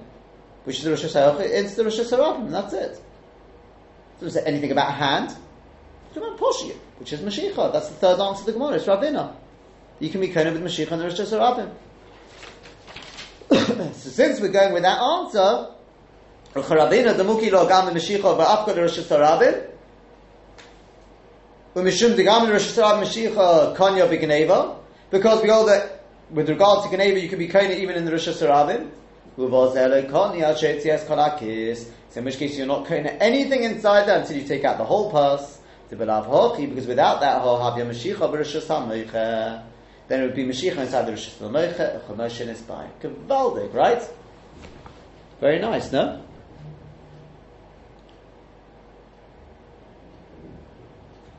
which 0.65 0.77
is 0.77 0.83
the 0.83 0.91
Rosh 0.91 1.05
Hashanah, 1.05 1.75
the 1.75 1.83
Rosh 1.83 1.97
and 1.99 2.53
that's 2.53 2.73
it. 2.73 3.01
Doesn't 4.19 4.41
say 4.41 4.47
anything 4.47 4.71
about 4.71 4.93
hand. 4.93 5.35
It's 6.07 6.17
about 6.17 6.39
which 6.99 7.11
is 7.11 7.19
mashicha. 7.19 7.73
That's 7.73 7.89
the 7.89 7.95
third 7.95 8.19
answer 8.19 8.45
to 8.45 8.51
the 8.51 8.53
Gemara. 8.53 8.75
It's 8.75 8.85
Ravina. 8.85 9.33
You 9.99 10.09
can 10.09 10.21
be 10.21 10.29
kind 10.29 10.53
with 10.53 10.63
mashicha 10.63 10.91
and 10.91 11.01
the 11.01 11.05
Rosh 11.05 11.19
Hashanah. 13.49 13.93
so 13.93 14.09
since 14.09 14.39
we're 14.39 14.47
going 14.47 14.71
with 14.73 14.83
that 14.83 15.01
answer, 15.01 15.67
Ravina, 16.53 17.17
the 17.17 17.23
Damuki 17.23 17.51
lo 17.51 17.67
gam 17.67 17.93
Mashiach 17.93 18.21
va'afka 18.21 18.77
Rosh 18.77 18.99
Hashanah. 18.99 19.67
U'mishum 21.75 22.15
degam 22.15 22.49
Rosh 22.49 22.71
Hashanah 22.71 23.03
Mashiach 23.03 23.37
uh, 23.37 23.75
kanya 23.75 24.07
b'geneva. 24.07 24.77
Because 25.11 25.41
we 25.41 25.49
know 25.49 25.65
that 25.65 26.05
with 26.31 26.47
regard 26.49 26.85
to 26.85 26.89
Geneva, 26.89 27.19
you 27.19 27.27
can 27.27 27.39
be 27.39 27.49
kanya 27.49 27.75
even 27.75 27.97
in 27.97 28.05
the 28.05 28.11
Rosh 28.11 28.29
Hashanah. 28.29 28.89
So 32.15 32.19
in 32.19 32.25
which 32.25 32.37
case 32.37 32.57
you're 32.57 32.65
not 32.65 32.85
kanya 32.85 33.17
anything 33.19 33.63
inside 33.63 34.07
there 34.07 34.17
until 34.17 34.37
you 34.37 34.47
take 34.47 34.63
out 34.63 34.77
the 34.77 34.85
whole 34.85 35.11
purse. 35.11 35.59
Because 35.89 36.87
without 36.87 37.19
that, 37.19 37.41
ho 37.41 37.61
have 37.61 37.77
your 37.77 37.87
Mashiach 37.87 38.15
b'Rosh 38.15 38.55
Hashanah. 38.61 39.63
Then 40.07 40.21
it 40.21 40.23
would 40.23 40.33
be 40.33 40.45
Mashiach 40.45 40.77
inside 40.77 41.07
the 41.07 41.11
Rosh 41.11 41.31
Hashanah. 41.31 42.05
Chomoshin 42.05 42.47
is 42.47 42.61
by. 42.61 42.87
Kavaldik, 43.01 43.73
right? 43.73 44.01
Very 45.41 45.59
nice, 45.59 45.91
no? 45.91 46.21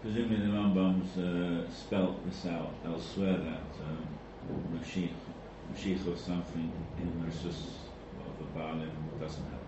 Presumably 0.02 0.36
the 0.36 0.52
Rambam's 0.52 1.16
uh, 1.16 1.72
spelt 1.72 2.22
this 2.26 2.44
out 2.52 2.74
elsewhere 2.84 3.38
that 3.38 3.82
um, 3.82 4.06
Mashiach 4.78 6.06
or 6.06 6.16
something 6.18 6.70
in 6.98 7.18
the 7.18 7.24
Rosh 7.24 7.46
of 7.46 8.38
the 8.38 8.60
Baalim 8.60 8.90
doesn't 9.18 9.42
have. 9.42 9.65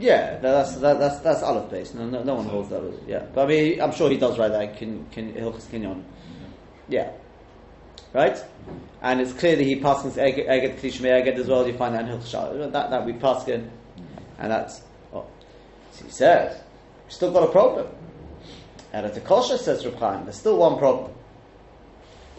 Yeah, 0.00 0.38
that's 0.38 0.76
that, 0.76 0.98
that's 0.98 1.20
that's 1.20 1.42
Aleph 1.42 1.70
base. 1.70 1.92
No, 1.92 2.06
no, 2.08 2.22
no 2.22 2.34
one 2.36 2.46
holds 2.46 2.70
that. 2.70 2.82
Yeah, 3.06 3.26
but 3.34 3.44
I 3.44 3.46
mean, 3.46 3.80
I'm 3.82 3.92
sure 3.92 4.08
he 4.08 4.16
does 4.16 4.38
write 4.38 4.52
that. 4.52 4.78
Can 4.78 5.06
can 5.12 5.34
Hilchas 5.34 5.66
Kinyon? 5.66 6.02
Yeah, 6.88 7.10
right. 8.14 8.42
And 9.02 9.20
it's 9.20 9.34
clear 9.34 9.56
that 9.56 9.62
he 9.62 9.76
passes 9.76 10.16
Eget 10.16 10.78
Klishme 10.80 11.04
Eget 11.04 11.36
as 11.36 11.48
well. 11.48 11.66
You 11.66 11.76
find 11.76 11.94
that 11.94 12.08
in 12.08 12.18
Hilchas 12.18 12.72
That 12.72 12.90
that 12.90 13.04
we 13.04 13.12
pass 13.12 13.46
in, 13.46 13.70
and 14.38 14.50
that's 14.50 14.80
oh, 15.12 15.26
so 15.92 16.04
he 16.06 16.10
says 16.10 16.62
we 17.06 17.12
still 17.12 17.30
got 17.30 17.42
a 17.42 17.52
problem. 17.52 17.86
And 18.94 19.04
at 19.04 19.14
the 19.14 19.20
kosher 19.20 19.58
says 19.58 19.84
Reb 19.84 20.24
there's 20.24 20.36
still 20.36 20.56
one 20.56 20.78
problem. 20.78 21.12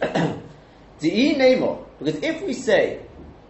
Di'i 0.00 1.36
nemo, 1.36 1.86
because 2.00 2.16
if 2.22 2.42
we 2.42 2.54
say 2.54 3.00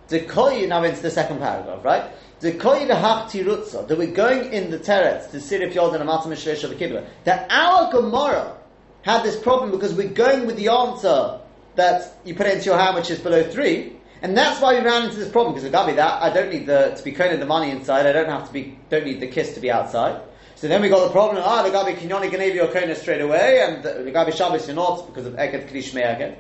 the 0.09 0.21
koyi 0.21 0.69
now 0.69 0.83
into 0.85 1.01
the 1.01 1.11
second 1.11 1.39
paragraph, 1.39 1.83
right? 1.83 2.13
The 2.43 2.51
koyi 2.51 2.89
the 2.89 2.95
tirutza 2.95 3.87
that 3.87 3.97
we're 3.97 4.11
going 4.11 4.53
in 4.53 4.73
the 4.73 4.79
teretz 4.79 5.31
to 5.31 5.41
see 5.41 5.55
if 5.55 5.77
you're 5.77 5.95
in 5.95 6.03
a 6.03 6.05
matam 6.05 6.33
mishlesh 6.33 6.65
of 6.65 6.77
the. 6.77 7.05
That 7.23 7.47
our 7.49 7.93
Gemara 7.93 8.57
had 9.03 9.23
this 9.23 9.39
problem 9.39 9.71
because 9.71 9.95
we're 9.95 10.09
going 10.09 10.47
with 10.47 10.57
the 10.57 10.67
answer 10.67 11.39
that 11.77 12.17
you 12.25 12.35
put 12.35 12.49
it 12.49 12.55
into 12.55 12.65
your 12.65 12.79
hand, 12.79 12.97
which 12.97 13.11
is 13.11 13.21
below 13.21 13.45
three, 13.45 13.93
and 14.23 14.37
that's 14.37 14.61
why 14.61 14.77
we 14.77 14.85
ran 14.85 15.05
into 15.05 15.21
this 15.21 15.31
problem. 15.31 15.55
Because 15.55 15.71
Gabi, 15.71 15.95
that 15.95 16.21
I 16.21 16.35
don't 16.35 16.51
need 16.51 16.67
the 16.67 16.93
to 16.97 17.05
be 17.05 17.13
counting 17.13 17.39
the 17.39 17.47
money 17.47 17.71
inside. 17.71 18.07
I 18.07 18.13
don't 18.13 18.29
have 18.29 18.49
to 18.49 18.53
be 18.53 18.77
don't 18.91 19.05
need 19.05 19.21
the 19.21 19.29
kiss 19.29 19.55
to 19.55 19.61
be 19.61 19.71
outside. 19.71 20.21
So 20.57 20.67
then 20.67 20.83
we 20.83 20.89
got 20.89 21.07
the 21.07 21.13
problem, 21.13 21.41
ah, 21.47 21.63
the 21.63 21.71
Gabi 21.71 21.97
Kinyoni 21.97 22.29
Ganevi 22.29 22.59
Okona 22.69 22.97
straight 22.97 23.21
away, 23.21 23.65
and 23.65 23.85
the 23.85 24.11
Gabi 24.11 24.33
Shabbos 24.33 24.67
you're 24.67 24.75
not 24.75 25.07
because 25.07 25.27
of 25.27 25.35
Eket 25.35 25.69
Krish 25.69 25.95
Me'eket. 25.95 26.37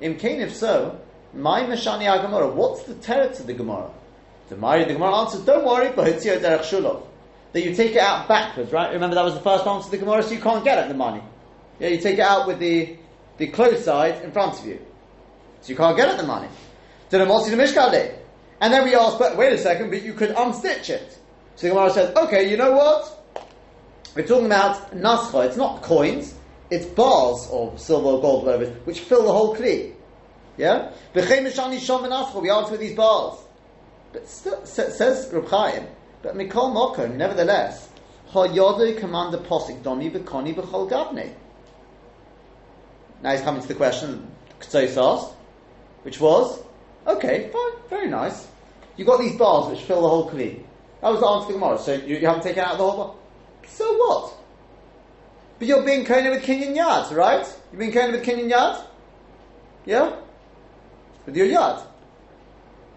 In 0.00 0.16
Cain, 0.16 0.40
if 0.40 0.52
so, 0.52 0.98
my 1.32 1.62
Mashani 1.62 2.06
Gemara, 2.22 2.48
what's 2.48 2.82
the 2.82 2.94
terror 2.94 3.32
to 3.32 3.44
the 3.44 3.52
Gemara? 3.52 3.88
The 4.52 4.58
Mari, 4.58 4.84
the 4.84 4.92
Gemara 4.92 5.14
answers, 5.14 5.40
don't 5.46 5.64
worry, 5.64 5.92
but 5.96 6.06
Hitzio 6.06 6.38
Derech 6.38 6.60
Shulov. 6.60 7.06
That 7.54 7.64
you 7.64 7.74
take 7.74 7.92
it 7.92 8.00
out 8.00 8.28
backwards, 8.28 8.70
right? 8.70 8.92
Remember 8.92 9.14
that 9.14 9.24
was 9.24 9.32
the 9.32 9.40
first 9.40 9.66
answer 9.66 9.86
to 9.86 9.90
the 9.92 9.96
Gemara, 9.96 10.22
so 10.22 10.34
you 10.34 10.42
can't 10.42 10.62
get 10.62 10.76
at 10.76 10.88
the 10.88 10.94
money. 10.94 11.22
Yeah, 11.80 11.88
you 11.88 11.98
take 11.98 12.18
it 12.18 12.20
out 12.20 12.46
with 12.46 12.58
the, 12.58 12.98
the 13.38 13.46
closed 13.46 13.82
side 13.82 14.22
in 14.22 14.30
front 14.30 14.60
of 14.60 14.66
you. 14.66 14.78
So 15.62 15.70
you 15.70 15.76
can't 15.76 15.96
get 15.96 16.10
at 16.10 16.18
the 16.18 16.26
money. 16.26 16.48
To 17.08 17.18
the 17.18 17.24
Motzi 17.24 17.48
the. 17.48 18.14
And 18.60 18.74
then 18.74 18.84
we 18.84 18.94
ask, 18.94 19.18
but 19.18 19.38
wait 19.38 19.54
a 19.54 19.58
second, 19.58 19.88
but 19.88 20.02
you 20.02 20.12
could 20.12 20.34
unstitch 20.34 20.90
it. 20.90 21.18
So 21.56 21.68
the 21.68 21.72
Gemara 21.72 21.90
says, 21.90 22.14
okay, 22.14 22.50
you 22.50 22.58
know 22.58 22.72
what? 22.72 23.24
We're 24.14 24.26
talking 24.26 24.44
about 24.44 24.94
nascha. 24.94 25.46
It's 25.46 25.56
not 25.56 25.80
coins. 25.80 26.34
It's 26.70 26.84
bars 26.84 27.48
of 27.50 27.80
silver 27.80 28.08
or 28.08 28.20
gold, 28.20 28.44
whatever, 28.44 28.66
which 28.84 29.00
fill 29.00 29.24
the 29.24 29.32
whole 29.32 29.56
kli. 29.56 29.94
Yeah. 30.58 30.92
We 31.14 31.22
answer 31.22 32.70
with 32.70 32.80
these 32.80 32.94
bars. 32.94 33.38
But 34.12 34.28
still, 34.28 34.64
says 34.66 35.30
Reb 35.32 35.48
Chaim, 35.48 35.86
but 36.22 36.34
Mikol 36.34 36.72
Mokom, 36.72 37.14
nevertheless, 37.14 37.88
Hayodu 38.32 38.98
commander 38.98 39.38
posik 39.38 39.82
domi 39.82 40.10
v'koni 40.10 40.54
v'chol 40.54 40.90
gavne. 40.90 41.32
Now 43.22 43.32
he's 43.32 43.40
coming 43.42 43.62
to 43.62 43.68
the 43.68 43.74
question 43.74 44.26
Ktsos 44.60 44.96
asked, 44.96 45.34
which 46.02 46.20
was, 46.20 46.62
okay, 47.06 47.50
fine, 47.52 47.72
very 47.88 48.08
nice. 48.08 48.48
You've 48.96 49.06
got 49.06 49.20
these 49.20 49.36
bars 49.36 49.70
which 49.70 49.82
fill 49.84 50.02
the 50.02 50.08
whole 50.08 50.30
kli. 50.30 50.62
That 51.00 51.10
was 51.10 51.20
the 51.20 51.26
answer 51.26 51.46
to 51.48 51.52
the 51.52 51.58
Gemara. 51.58 51.78
So 51.78 51.94
you, 51.94 52.16
you 52.16 52.26
haven't 52.26 52.42
taken 52.42 52.64
out 52.64 52.78
the 52.78 52.90
whole 52.90 52.96
bar. 52.96 53.14
So 53.66 53.96
what? 53.96 54.34
But 55.58 55.68
you're 55.68 55.84
being 55.84 56.04
kona 56.04 56.30
with 56.30 56.42
kinyan 56.42 56.76
yad, 56.76 57.14
right? 57.14 57.46
You're 57.72 57.78
being 57.78 57.92
kona 57.92 58.12
with 58.12 58.24
kinyan 58.24 58.50
yad? 58.50 58.84
Yeah? 59.84 60.16
With 61.26 61.36
your 61.36 61.46
yad. 61.46 61.84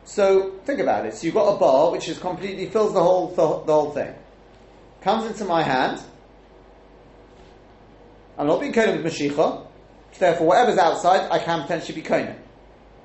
So 0.06 0.52
think 0.66 0.80
about 0.80 1.06
it. 1.08 1.16
So 1.16 1.26
you've 1.26 1.34
got 1.34 1.56
a 1.56 1.58
bar 1.58 1.92
which 1.92 2.08
is 2.08 2.20
completely 2.20 2.68
fills 2.68 2.94
the 2.94 3.02
whole 3.02 3.30
the, 3.30 3.36
the 3.66 3.74
whole 3.74 3.92
thing. 3.92 4.14
Comes 5.02 5.26
into 5.26 5.46
my 5.46 5.64
hand. 5.64 6.02
I'm 8.38 8.48
not 8.48 8.60
being 8.60 8.74
kona 8.74 8.92
with 8.92 9.06
mashicha. 9.06 9.66
Therefore, 10.18 10.48
whatever's 10.48 10.78
outside, 10.78 11.30
I 11.32 11.40
can 11.40 11.64
potentially 11.64 12.02
be 12.02 12.08
kona. 12.08 12.36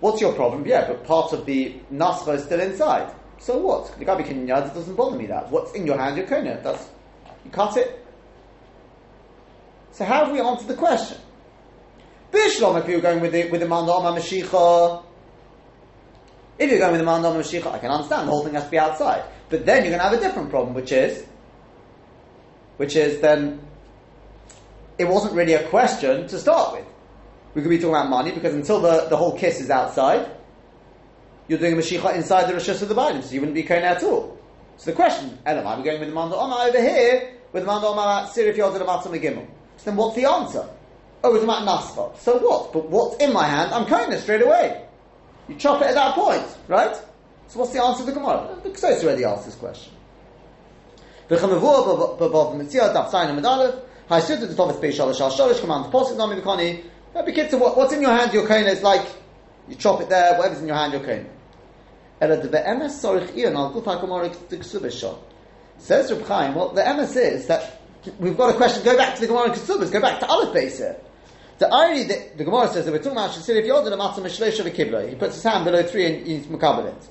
What's 0.00 0.20
your 0.20 0.32
problem? 0.34 0.66
Yeah, 0.66 0.86
but 0.86 1.04
part 1.04 1.32
of 1.32 1.44
the 1.46 1.74
nascha 1.92 2.36
is 2.36 2.44
still 2.44 2.60
inside. 2.60 3.14
So 3.38 3.58
what? 3.58 3.98
The 3.98 4.04
gabi 4.04 4.24
kinyan 4.24 4.46
yad 4.46 4.74
doesn't 4.74 4.94
bother 4.94 5.16
me. 5.16 5.26
That 5.26 5.50
what's 5.50 5.72
in 5.72 5.86
your 5.86 5.98
hand, 5.98 6.16
you're 6.16 6.26
kona. 6.26 6.60
That's 6.62 6.88
you 7.44 7.50
cut 7.50 7.76
it. 7.76 8.06
So 9.92 10.04
how 10.04 10.24
have 10.24 10.32
we 10.32 10.40
answered 10.40 10.68
the 10.68 10.74
question? 10.74 11.18
Bishlom, 12.30 12.80
if 12.80 12.88
you're 12.88 13.00
going 13.00 13.20
with 13.20 13.32
the 13.32 13.48
with 13.50 13.60
the 13.60 13.66
Mandama 13.66 14.16
Mashicha, 14.16 15.02
if 16.60 16.70
you're 16.70 16.78
going 16.78 16.92
with 16.92 17.00
the 17.00 17.06
Mandama 17.06 17.40
Mashicha, 17.40 17.72
I 17.72 17.78
can 17.78 17.90
understand 17.90 18.28
the 18.28 18.32
whole 18.32 18.44
thing 18.44 18.52
has 18.52 18.64
to 18.64 18.70
be 18.70 18.78
outside. 18.78 19.24
But 19.48 19.64
then 19.64 19.82
you're 19.82 19.96
going 19.96 20.00
to 20.00 20.08
have 20.10 20.12
a 20.12 20.20
different 20.20 20.50
problem, 20.50 20.74
which 20.74 20.92
is, 20.92 21.24
which 22.76 22.96
is 22.96 23.20
then, 23.22 23.60
it 24.98 25.08
wasn't 25.08 25.32
really 25.32 25.54
a 25.54 25.66
question 25.68 26.28
to 26.28 26.38
start 26.38 26.74
with. 26.74 26.86
we 27.54 27.62
could 27.62 27.70
be 27.70 27.78
talking 27.78 27.94
about 27.94 28.10
money 28.10 28.30
because 28.30 28.54
until 28.54 28.78
the, 28.80 29.06
the 29.08 29.16
whole 29.16 29.36
kiss 29.38 29.58
is 29.58 29.70
outside, 29.70 30.30
you're 31.48 31.58
doing 31.58 31.72
a 31.72 31.76
Mashiach 31.76 32.14
inside 32.14 32.46
the 32.46 32.52
Rosh 32.52 32.68
of 32.68 32.86
the 32.86 32.94
Bailim, 32.94 33.22
so 33.22 33.32
you 33.32 33.40
wouldn't 33.40 33.54
be 33.54 33.62
Kohen 33.62 33.82
at 33.82 34.02
all. 34.02 34.38
So 34.76 34.90
the 34.90 34.94
question, 34.94 35.38
Elam, 35.46 35.78
we 35.78 35.84
going 35.84 35.98
with 35.98 36.10
the 36.10 36.14
Manda 36.14 36.36
Omar 36.36 36.68
over 36.68 36.80
here, 36.80 37.36
with 37.52 37.62
the 37.62 37.66
Manda 37.66 37.88
Omar 37.88 38.24
at 38.24 38.28
Sirif 38.28 38.56
Yod 38.56 38.76
and 38.76 38.84
Matzah 38.84 39.06
Megimel? 39.06 39.46
So 39.78 39.86
then 39.86 39.96
what's 39.96 40.14
the 40.14 40.26
answer? 40.26 40.68
Oh, 41.24 41.34
it's 41.34 41.44
about 41.44 41.66
Nasfa. 41.66 42.16
So 42.18 42.38
what? 42.38 42.72
But 42.72 42.88
what's 42.90 43.16
in 43.16 43.32
my 43.32 43.46
hand? 43.46 43.72
I'm 43.72 43.86
Kohen 43.86 44.16
straight 44.18 44.42
away. 44.42 44.86
You 45.50 45.56
chop 45.56 45.82
it 45.82 45.88
at 45.88 45.94
that 45.94 46.14
point, 46.14 46.46
right? 46.68 46.94
So 47.48 47.58
what's 47.58 47.72
the 47.72 47.82
answer 47.82 48.04
to 48.04 48.12
the 48.12 48.12
Gemara? 48.12 48.56
The 48.62 48.70
Ksos 48.70 49.02
already 49.02 49.24
asked 49.24 49.46
this 49.46 49.56
question. 49.56 49.92
What's 51.28 51.42
in 57.92 58.00
your 58.00 58.12
hand, 58.12 58.32
your 58.32 58.46
kohen 58.46 58.66
is 58.66 58.82
like 58.84 59.04
you 59.68 59.74
chop 59.74 60.00
it 60.00 60.08
there. 60.08 60.38
Whatever's 60.38 60.60
in 60.60 60.68
your 60.68 60.76
hand, 60.76 60.92
your 60.92 61.02
kohen. 61.02 61.28
Says 65.78 66.12
Reb 66.12 66.26
Chaim, 66.26 66.54
well, 66.54 66.68
the 66.68 66.94
MS 66.94 67.16
is 67.16 67.46
that 67.48 67.80
we've 68.20 68.36
got 68.36 68.50
a 68.50 68.56
question. 68.56 68.84
Go 68.84 68.96
back 68.96 69.16
to 69.16 69.20
the 69.22 69.26
Gemara 69.26 69.48
Kesubas. 69.50 69.90
Go 69.90 70.00
back 70.00 70.20
to 70.20 70.26
Aleph 70.26 70.54
base 70.54 70.78
here. 70.78 70.96
The 71.60 71.68
irony 71.68 72.04
that 72.04 72.38
the 72.38 72.44
Gemara 72.44 72.68
says 72.68 72.86
that 72.86 72.90
we're 72.90 72.98
talking 72.98 73.12
about 73.12 73.32
Shasir 73.32 73.56
if 73.56 73.66
you're 73.66 73.84
the 73.84 73.90
matzah 73.90 74.20
mishlesh 74.20 74.58
of 74.60 74.66
a 74.66 74.70
kibla, 74.70 75.06
he 75.06 75.14
puts 75.14 75.34
his 75.34 75.42
hand 75.42 75.66
below 75.66 75.82
three 75.82 76.06
and 76.06 76.26
he's 76.26 76.46
makabel 76.46 76.86
it. 76.86 77.08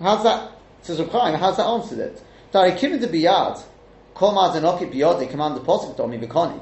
How's 0.00 0.22
that? 0.22 0.52
Says 0.82 1.00
Reb. 1.00 1.10
How's 1.10 1.56
that 1.56 1.66
answered 1.66 1.98
it? 1.98 2.22
Dari 2.52 2.70
kivin 2.70 3.00
de 3.00 3.08
biyad, 3.08 3.60
kol 4.14 4.32
ma'azanoki 4.32 4.94
biyad, 4.94 5.28
command 5.28 5.56
the 5.56 5.60
posik 5.60 5.96
domi 5.96 6.18
v'koni. 6.18 6.60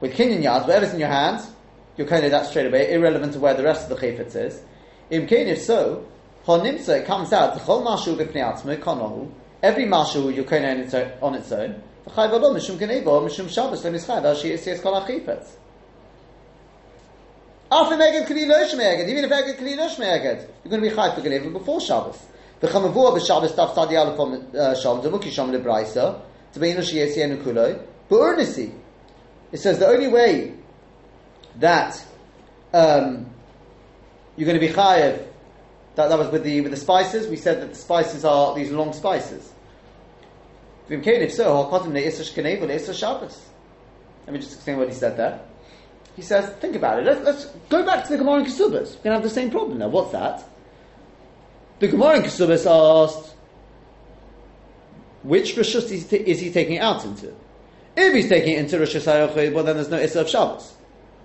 With 0.00 0.12
kinyan 0.12 0.42
yad, 0.42 0.66
whatever's 0.66 0.92
in 0.92 1.00
your 1.00 1.08
hands, 1.08 1.50
you're 1.96 2.06
kind 2.06 2.26
of 2.26 2.32
that 2.32 2.44
straight 2.44 2.66
away, 2.66 2.92
irrelevant 2.92 3.32
to 3.32 3.40
where 3.40 3.54
the 3.54 3.62
rest 3.62 3.90
of 3.90 3.98
the 3.98 4.06
chayfetz 4.06 4.36
is. 4.36 4.60
Im 5.08 5.26
if 5.26 5.62
so, 5.62 6.06
honimsa, 6.44 7.00
it 7.00 7.06
comes 7.06 7.32
out, 7.32 7.54
the 7.54 7.60
chol 7.60 7.82
mashu 7.82 8.14
b'pnei 8.14 8.44
atzmo, 8.44 8.78
konohu, 8.78 9.32
every 9.62 9.86
mashu 9.86 10.34
you're 10.34 10.44
kind 10.44 10.66
of 10.92 11.12
on 11.22 11.34
its 11.34 11.50
own, 11.50 11.82
v'chai 12.10 12.30
v'lo 12.30 12.54
mishum 12.54 12.78
mishum 12.78 13.48
shabbos 13.48 13.82
le'mischai, 13.82 14.22
v'al 14.22 14.36
shi 14.40 14.50
yisyes 14.50 14.82
kol 14.82 15.00
ha'chayfetz. 15.00 15.48
After 17.72 17.96
Meged 17.96 18.26
Kli 18.26 18.48
Lo 18.48 18.64
Shmeeged, 18.64 19.08
even 19.08 19.24
if 19.24 19.30
Meged 19.30 19.58
Kli 19.58 19.76
Lo 19.76 19.88
Shmeeged, 19.88 20.48
you're 20.64 20.70
going 20.70 20.82
to 20.82 20.90
be 20.90 20.94
Chayt 20.94 21.14
for 21.14 21.20
Geneva 21.20 21.50
before 21.50 21.80
Shabbos. 21.80 22.18
The 22.58 22.66
Chamavua 22.66 23.16
b'Shabbos 23.16 23.54
Taf 23.54 23.74
Tadi 23.74 23.94
Aleph 23.94 24.18
on 24.18 24.74
Shalom, 24.74 25.02
Zamuki 25.02 25.30
Shom 25.30 25.56
Lebraisa, 25.56 26.20
to 26.52 26.58
be 26.58 26.72
Inu 26.72 26.78
Shiyesi 26.78 27.18
Enu 27.18 27.36
Kuloi, 27.36 27.80
but 28.08 28.18
earnestly, 28.18 28.74
it 29.52 29.58
says 29.58 29.78
the 29.78 29.86
only 29.86 30.08
way 30.08 30.54
that 31.56 32.04
um, 32.72 33.26
you're 34.36 34.46
going 34.46 34.58
to 34.58 34.66
be 34.66 34.72
chayev. 34.72 35.26
That, 35.96 36.08
that 36.08 36.18
was 36.18 36.28
with 36.28 36.44
the 36.44 36.60
with 36.60 36.70
the 36.70 36.76
spices. 36.76 37.28
We 37.28 37.36
said 37.36 37.60
that 37.60 37.70
the 37.70 37.76
spices 37.76 38.24
are 38.24 38.54
these 38.54 38.70
long 38.70 38.92
spices. 38.92 39.52
If 40.90 41.32
so, 41.32 41.70
let 41.70 41.86
me 44.34 44.40
just 44.40 44.54
explain 44.54 44.78
what 44.78 44.88
he 44.88 44.94
said 44.94 45.16
there. 45.16 45.40
He 46.16 46.22
says, 46.22 46.50
think 46.56 46.74
about 46.74 46.98
it. 46.98 47.04
Let's, 47.04 47.24
let's 47.24 47.44
go 47.68 47.86
back 47.86 48.04
to 48.04 48.10
the 48.10 48.18
Gemara 48.18 48.40
in 48.40 48.46
Kesubas. 48.46 48.96
We're 48.96 49.02
going 49.02 49.04
to 49.04 49.12
have 49.12 49.22
the 49.22 49.30
same 49.30 49.50
problem 49.50 49.78
now. 49.78 49.88
What's 49.88 50.12
that? 50.12 50.44
The 51.78 51.88
Gemara 51.88 52.16
in 52.16 52.22
Kesubas 52.22 52.66
asked, 52.66 53.34
which 55.22 55.54
Rishus 55.54 55.90
is, 55.90 56.12
is 56.12 56.40
he 56.40 56.52
taking 56.52 56.78
out 56.78 57.04
into? 57.04 57.32
If 57.96 58.14
he's 58.14 58.28
taking 58.28 58.54
it 58.54 58.58
into 58.58 58.78
Rosh 58.78 58.96
Hashanah, 58.96 59.52
well 59.52 59.64
then 59.64 59.76
there's 59.76 59.88
no 59.88 59.98
Issa 59.98 60.22
of 60.22 60.28
Shabbos. 60.28 60.74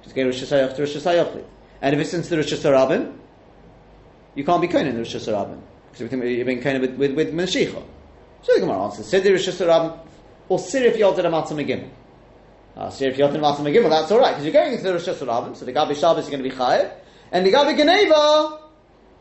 He's 0.02 0.14
going 0.14 0.28
Rosh 0.28 0.44
Hashanah 0.44 0.76
to 0.76 0.82
Rosh 0.82 0.96
Hashanah. 0.96 1.44
And 1.82 1.96
if 1.96 2.02
it's 2.02 2.14
into 2.14 2.30
the 2.30 2.38
Rosh 2.38 2.54
Hashanah, 2.54 3.14
you 4.36 4.44
can't 4.44 4.62
be 4.62 4.68
kohen 4.68 4.88
in 4.88 4.94
the 4.94 5.02
Rosh 5.02 5.16
Hashanah 5.16 5.60
because 5.92 6.12
you're 6.12 6.46
being 6.46 6.62
kohen 6.62 6.82
with 6.82 6.96
with, 6.96 7.16
with. 7.16 7.34
So 8.46 8.54
the 8.54 8.60
Gemara 8.60 8.84
answers: 8.84 9.12
Siddur 9.12 9.32
Rosh 9.32 9.50
Hashanah 9.50 10.00
or 10.50 10.60
Sirif 10.60 10.98
Yod 10.98 11.18
and 11.18 11.34
Amatzah 11.34 11.54
Megimel. 11.54 11.90
Uh, 12.78 12.88
Sirif 12.90 13.18
Yod 13.18 13.34
and 13.34 13.44
Amatzah 13.44 13.62
Megimel. 13.62 13.90
That's 13.90 14.12
all 14.12 14.20
right 14.20 14.32
because 14.32 14.44
you're 14.44 14.54
going 14.54 14.74
into 14.74 14.84
the 14.84 14.94
Rosh 14.94 15.08
Hashanah. 15.08 15.56
So 15.56 15.66
the 15.66 15.74
Gabi 15.74 16.00
Shabbos 16.00 16.26
is 16.26 16.30
going 16.30 16.44
to 16.44 16.50
be 16.50 16.56
chayev, 16.56 16.94
and 17.32 17.46
the 17.46 17.52
Gabi 17.52 17.76
Geneva. 17.76 18.62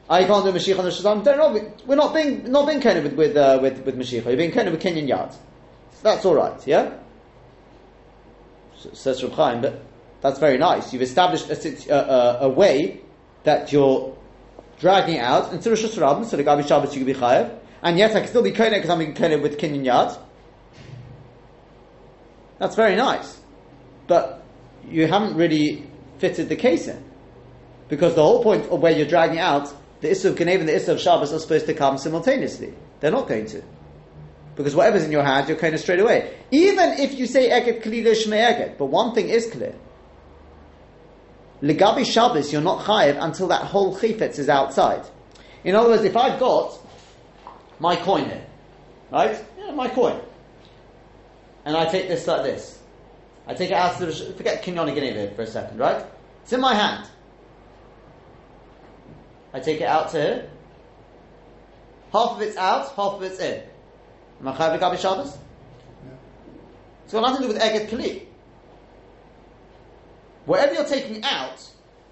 I 0.07 0.25
ah, 0.25 0.27
can't 0.27 0.45
do 0.45 0.53
Mashiach 0.53 0.79
on 0.79 0.85
the 0.85 0.91
Shazam. 0.91 1.87
We're 1.87 1.97
not 1.97 2.13
being 2.13 2.51
not 2.53 2.67
being 2.67 2.83
kohen 2.83 3.03
with 3.03 3.15
with 3.15 3.37
uh, 3.39 3.59
with, 3.63 3.87
with 3.87 3.97
Mashiach. 3.97 4.27
You're 4.27 4.37
being 4.37 4.53
kohen 4.53 4.71
with 4.71 4.83
Kinyan 4.83 5.09
Yad. 5.09 5.33
So 5.33 5.39
that's 6.03 6.27
all 6.27 6.35
right. 6.35 6.67
Yeah. 6.67 6.93
So, 8.77 8.91
says 8.93 9.23
Reb 9.23 9.33
Chaim, 9.33 9.63
but 9.63 9.81
that's 10.21 10.39
very 10.39 10.59
nice. 10.59 10.93
You've 10.93 11.01
established 11.01 11.49
a, 11.49 11.95
a, 11.95 12.39
a 12.41 12.49
way 12.51 13.01
that 13.45 13.73
you're 13.73 14.15
dragging 14.79 15.19
out 15.19 15.55
into 15.55 15.71
Rosh 15.71 15.85
Hashanah, 15.85 16.27
so 16.27 16.37
the 16.37 16.45
Gabi 16.45 16.69
Shabbos 16.69 16.95
you 16.95 17.03
can 17.03 17.07
be 17.07 17.19
chayev, 17.19 17.59
and 17.85 17.99
yet 17.99 18.17
I 18.17 18.21
can 18.21 18.29
still 18.29 18.43
be 18.43 18.51
kohen 18.51 18.73
because 18.73 18.91
I'm 18.91 18.99
being 18.99 19.15
kohen 19.15 19.41
with 19.43 19.59
kinyan 19.59 19.85
yad. 19.85 20.19
That's 22.59 22.75
very 22.75 22.97
nice, 22.97 23.39
but 24.07 24.43
you 24.89 25.07
haven't 25.07 25.37
really 25.37 25.87
fitted 26.19 26.49
the 26.49 26.57
case 26.57 26.89
in, 26.89 27.05
because 27.89 28.15
the 28.15 28.23
whole 28.23 28.43
point 28.43 28.67
of 28.71 28.81
where 28.81 28.93
you're 28.93 29.07
dragging 29.07 29.39
out 29.39 29.73
the 30.01 30.11
Issa 30.11 30.31
of 30.31 30.37
Kanev 30.37 30.61
and 30.61 30.69
the 30.69 30.75
Issa 30.75 30.93
of 30.93 31.01
Shabbos 31.01 31.33
are 31.33 31.39
supposed 31.39 31.67
to 31.67 31.75
come 31.75 31.97
simultaneously. 31.97 32.75
They're 33.01 33.11
not 33.11 33.27
going 33.27 33.47
to. 33.47 33.63
Because 34.55 34.75
whatever's 34.75 35.05
in 35.05 35.11
your 35.11 35.25
hand, 35.25 35.49
you're 35.49 35.57
kind 35.57 35.75
of 35.75 35.81
straight 35.81 35.99
away. 35.99 36.37
Even 36.51 36.91
if 36.99 37.19
you 37.19 37.27
say 37.27 37.49
Eket 37.51 37.83
Kalila 37.83 38.15
Shmei 38.15 38.77
but 38.77 38.87
one 38.87 39.15
thing 39.15 39.29
is 39.29 39.47
clear. 39.47 39.75
Legabi 41.63 42.05
Shabbos, 42.05 42.53
you're 42.53 42.61
not 42.61 42.85
chayiv 42.85 43.17
until 43.19 43.49
that 43.49 43.63
whole 43.63 43.97
chifetz 43.97 44.39
is 44.39 44.51
outside. 44.51 45.07
In 45.65 45.75
other 45.75 45.89
words, 45.89 46.05
if 46.05 46.17
I've 46.17 46.39
got 46.39 46.79
my 47.79 47.97
coin 47.97 48.27
here, 48.27 48.47
right? 49.11 49.45
Yeah, 49.59 49.73
my 49.73 49.89
coin. 49.89 50.21
And 51.65 51.77
I 51.77 51.87
take 51.87 52.09
this 52.09 52.27
like 52.27 52.43
this. 52.43 52.79
I 53.47 53.55
take 53.55 53.71
it 53.71 53.75
out 53.75 53.99
to 53.99 54.07
the, 54.07 54.13
forget 54.35 54.63
Kinyon 54.63 54.93
here 54.95 55.31
for 55.35 55.43
a 55.43 55.47
second, 55.47 55.79
right? 55.79 56.05
It's 56.43 56.53
in 56.53 56.61
my 56.61 56.75
hand. 56.75 57.09
I 59.53 59.61
take 59.61 59.81
it 59.81 59.87
out 59.87 60.11
to 60.11 60.21
here. 60.21 60.51
Half 62.13 62.33
of 62.33 62.43
it's 62.43 62.57
out, 62.57 62.89
half 62.89 63.15
of 63.15 63.23
it's 63.23 63.39
in. 63.39 63.63
Am 64.41 64.49
I 64.49 64.53
chayiv 64.53 64.79
Legabi 64.79 64.99
Shabbos? 64.99 65.37
It's 67.05 67.13
got 67.13 67.21
nothing 67.21 67.43
to 67.43 67.49
do 67.49 67.55
with 67.55 67.63
Eget 67.63 67.89
Kli. 67.89 68.27
Whatever 70.47 70.75
you're 70.75 70.85
taking 70.85 71.23
out, 71.25 71.67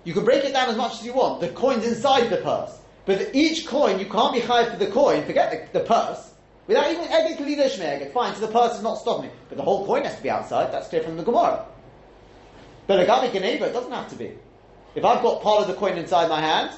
you 0.05 0.13
can 0.15 0.25
break 0.25 0.45
it 0.45 0.53
down 0.53 0.69
as 0.69 0.77
much 0.77 0.95
as 0.95 1.05
you 1.05 1.13
want. 1.13 1.41
The 1.41 1.49
coin's 1.49 1.87
inside 1.87 2.29
the 2.31 2.39
purse. 2.39 2.79
But 3.05 3.35
each 3.35 3.67
coin, 3.67 3.99
you 3.99 4.07
can't 4.07 4.33
be 4.33 4.41
high 4.41 4.69
for 4.69 4.77
the 4.77 4.87
coin, 4.87 5.25
forget 5.25 5.73
the, 5.73 5.81
the 5.81 5.85
purse, 5.85 6.33
without 6.67 6.91
even 6.91 7.05
Eged 7.05 7.37
Kalina 7.37 7.69
Shmeeged. 7.69 8.13
Fine, 8.13 8.35
so 8.35 8.47
the 8.47 8.53
purse 8.53 8.77
is 8.77 8.83
not 8.83 8.99
stopping 8.99 9.27
me. 9.27 9.31
But 9.49 9.59
the 9.59 9.65
whole 9.65 9.85
coin 9.85 10.05
has 10.05 10.17
to 10.17 10.23
be 10.23 10.31
outside, 10.31 10.73
that's 10.73 10.89
clear 10.89 11.03
from 11.03 11.17
the 11.17 11.25
Gemara. 11.25 11.67
But 12.87 13.01
a 13.01 13.05
Gabi 13.05 13.33
Geneva, 13.33 13.67
it 13.67 13.73
doesn't 13.73 13.93
have 13.93 14.09
to 14.11 14.17
be. 14.17 14.33
If 14.95 15.05
I've 15.05 15.23
got 15.23 15.43
part 15.43 15.63
of 15.63 15.69
the 15.69 15.75
coin 15.75 15.97
inside 15.97 16.29
my 16.29 16.41
hand, 16.41 16.71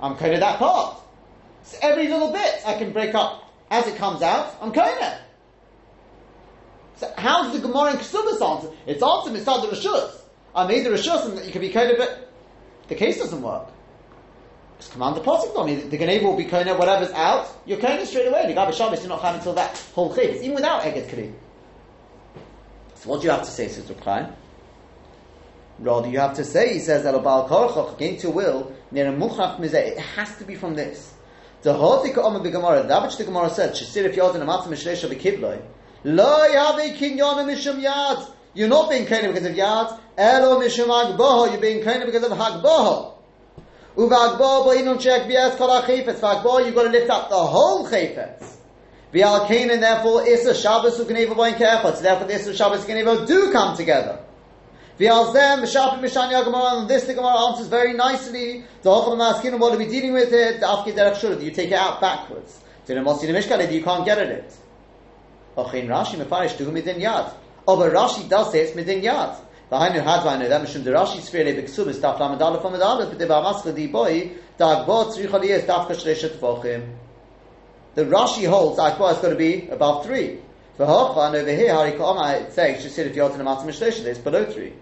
I'm 0.00 0.16
kind 0.16 0.34
of 0.34 0.40
that 0.40 0.58
part. 0.58 1.00
So 1.64 1.78
every 1.82 2.08
little 2.08 2.32
bit 2.32 2.62
I 2.66 2.74
can 2.74 2.92
break 2.92 3.14
up 3.14 3.52
as 3.70 3.86
it 3.86 3.96
comes 3.96 4.22
out, 4.22 4.54
I'm 4.60 4.72
kind 4.72 5.02
of. 5.02 5.18
So 6.96 7.12
how's 7.16 7.52
the 7.52 7.60
Gemara 7.60 7.92
in 7.92 7.96
Ksubas 7.96 8.40
answer? 8.40 8.70
It's 8.86 9.02
answer 9.02 9.30
Mitzad 9.30 9.62
the 9.62 9.76
Rishus. 9.76 10.20
I 10.54 10.66
made 10.66 10.84
the 10.84 10.90
Rishus 10.90 11.26
and 11.26 11.44
you 11.44 11.50
can 11.50 11.60
be 11.60 11.70
kind 11.70 11.90
of 11.90 11.98
but 11.98 12.23
the 12.88 12.94
case 12.94 13.18
doesn't 13.18 13.42
work. 13.42 13.68
Just 14.78 14.92
command 14.92 15.16
the 15.16 15.20
posik 15.20 15.56
on 15.56 15.66
me. 15.66 15.76
The 15.76 15.98
Ganeva 15.98 16.24
will 16.24 16.36
be 16.36 16.44
of 16.44 16.78
whatever's 16.78 17.10
out, 17.12 17.48
you're 17.64 17.78
of 17.78 18.06
straight 18.06 18.26
away. 18.26 18.46
The 18.46 18.54
Gabi 18.54 18.74
Shabbos, 18.74 19.00
you're 19.00 19.08
not 19.08 19.22
having 19.22 19.38
until 19.38 19.54
that 19.54 19.76
whole 19.94 20.14
chayv. 20.14 20.36
even 20.42 20.54
without 20.54 20.82
Eged 20.82 21.08
Kli. 21.08 21.32
So 22.96 23.10
what 23.10 23.20
do 23.20 23.26
you 23.26 23.30
have 23.30 23.44
to 23.44 23.50
say, 23.50 23.68
Sister 23.68 23.94
Chaim? 24.02 24.32
Rather, 25.78 26.08
you 26.08 26.18
have 26.18 26.34
to 26.36 26.44
say, 26.44 26.74
he 26.74 26.78
says, 26.78 27.04
Elabal 27.04 27.48
Korchoch, 27.48 27.94
against 27.96 28.22
your 28.22 28.32
will, 28.32 28.72
near 28.90 29.08
a 29.08 29.12
muchach 29.12 29.60
it 29.60 29.98
has 29.98 30.36
to 30.38 30.44
be 30.44 30.54
from 30.54 30.74
this. 30.74 31.14
The 31.62 31.72
Hotika 31.72 32.18
Omer 32.18 32.48
Gemara, 32.50 32.86
that 32.86 33.02
which 33.02 33.16
the 33.16 33.24
Gemara 33.24 33.50
said, 33.50 33.72
Shesir 33.72 34.04
if 34.04 34.14
Yodin 34.14 34.44
Amatzah 34.44 34.66
Mishlesh 34.66 35.08
Kibloi, 35.18 35.62
Lo 36.04 36.48
Yave 36.48 36.96
Kinyon 36.96 37.46
Mishum 37.46 37.82
Yad. 37.82 38.30
You're 38.52 38.68
not 38.68 38.90
being 38.90 39.06
kind 39.06 39.26
because 39.32 39.46
of 39.46 39.56
Yad. 39.56 39.98
Elo 40.16 40.60
Mishum 40.60 40.88
Agboho. 40.88 41.50
You're 41.50 41.60
being 41.60 41.82
kind 41.82 42.04
because 42.04 42.22
of 42.24 42.32
Hagboho. 42.32 43.14
Uvagboho 43.96 44.66
Bo'inun 44.66 45.00
Shek 45.00 45.28
Bias 45.28 45.56
Kol 45.56 45.68
HaChefetz. 45.68 46.20
Vagboho, 46.20 46.66
you've 46.66 46.74
got 46.74 46.84
to 46.84 46.90
lift 46.90 47.10
up 47.10 47.28
the 47.28 47.36
whole 47.36 47.86
Chefetz. 47.88 48.56
V'al 49.12 49.46
Canaan, 49.46 49.80
therefore, 49.80 50.26
Issa 50.26 50.54
Shabbos 50.54 50.98
Ugneva 50.98 51.34
Bo'in 51.34 51.54
Kefetz. 51.54 52.02
Therefore, 52.02 52.26
the 52.26 52.54
Shabbos 52.54 52.84
Ugneva 52.84 53.26
do 53.26 53.52
come 53.52 53.76
together. 53.76 54.18
V'al 54.98 55.32
Zem, 55.32 55.60
Mishapim 55.60 56.00
Mishanya 56.00 56.44
Gemara, 56.44 56.80
and 56.80 56.90
this 56.90 57.04
the 57.04 57.14
Gemara 57.14 57.50
answers 57.50 57.68
very 57.68 57.92
nicely. 57.92 58.64
The 58.82 58.90
Hochel 58.90 59.16
Maskin, 59.16 59.58
what 59.58 59.74
are 59.74 59.78
we 59.78 59.86
dealing 59.86 60.12
with 60.12 60.32
it? 60.32 60.60
The 60.60 60.66
Afki 60.66 60.92
Derech 60.92 61.42
you 61.42 61.50
take 61.50 61.70
it 61.70 61.74
out 61.74 62.00
backwards. 62.00 62.60
To 62.86 62.94
the 62.94 63.00
Mosi 63.00 63.28
Mishkale, 63.28 63.70
you 63.72 63.82
can't 63.82 64.04
get 64.04 64.18
at 64.18 64.28
it. 64.28 64.56
Ochin 65.56 65.86
Rashi 65.86 66.16
Mefarish 66.16 66.56
to 66.58 66.64
whom 66.64 66.74
yad. 66.74 67.32
Oh, 67.66 67.76
but 67.76 67.92
Rashi 67.92 68.28
does 68.28 68.52
say 68.52 68.60
it's 68.60 68.76
midin 68.76 69.02
yad. 69.02 69.36
V'hainu 69.74 70.04
had 70.04 70.20
v'hainu 70.20 70.48
that 70.48 70.62
mishum 70.62 70.84
the 70.84 70.92
Rashi 70.92 71.18
sfeire 71.18 71.52
b'ksubis 71.52 71.96
daf 71.96 72.20
lamed 72.20 72.40
aleph 72.40 72.62
lamed 72.62 72.80
aleph 72.80 73.10
b'deva 73.10 73.42
amaska 73.42 73.74
di 73.74 73.88
boy 73.88 74.30
dagbo 74.56 75.12
tzricha 75.12 75.40
liyes 75.42 75.66
daf 75.66 75.88
kashreshet 75.88 76.38
tvochim. 76.38 76.94
The 77.96 78.04
Rashi 78.04 78.46
holds 78.46 78.78
akbar 78.78 79.12
is 79.12 79.18
going 79.18 79.32
to 79.32 79.36
be 79.36 79.68
above 79.68 80.06
three. 80.06 80.38
For 80.76 80.86
Hochan 80.86 81.34
over 81.34 81.50
here, 81.50 81.72
Harikoma, 81.72 82.42
it's 82.42 82.54
saying, 82.54 82.82
she 82.82 82.88
said 82.88 83.06
if 83.06 83.16
you're 83.16 83.28
to 83.28 83.36
the 83.36 83.44
Matzah 83.44 83.64
Mishlesha, 83.64 84.04
it's 84.04 84.18
below 84.18 84.44
three. 84.44 84.72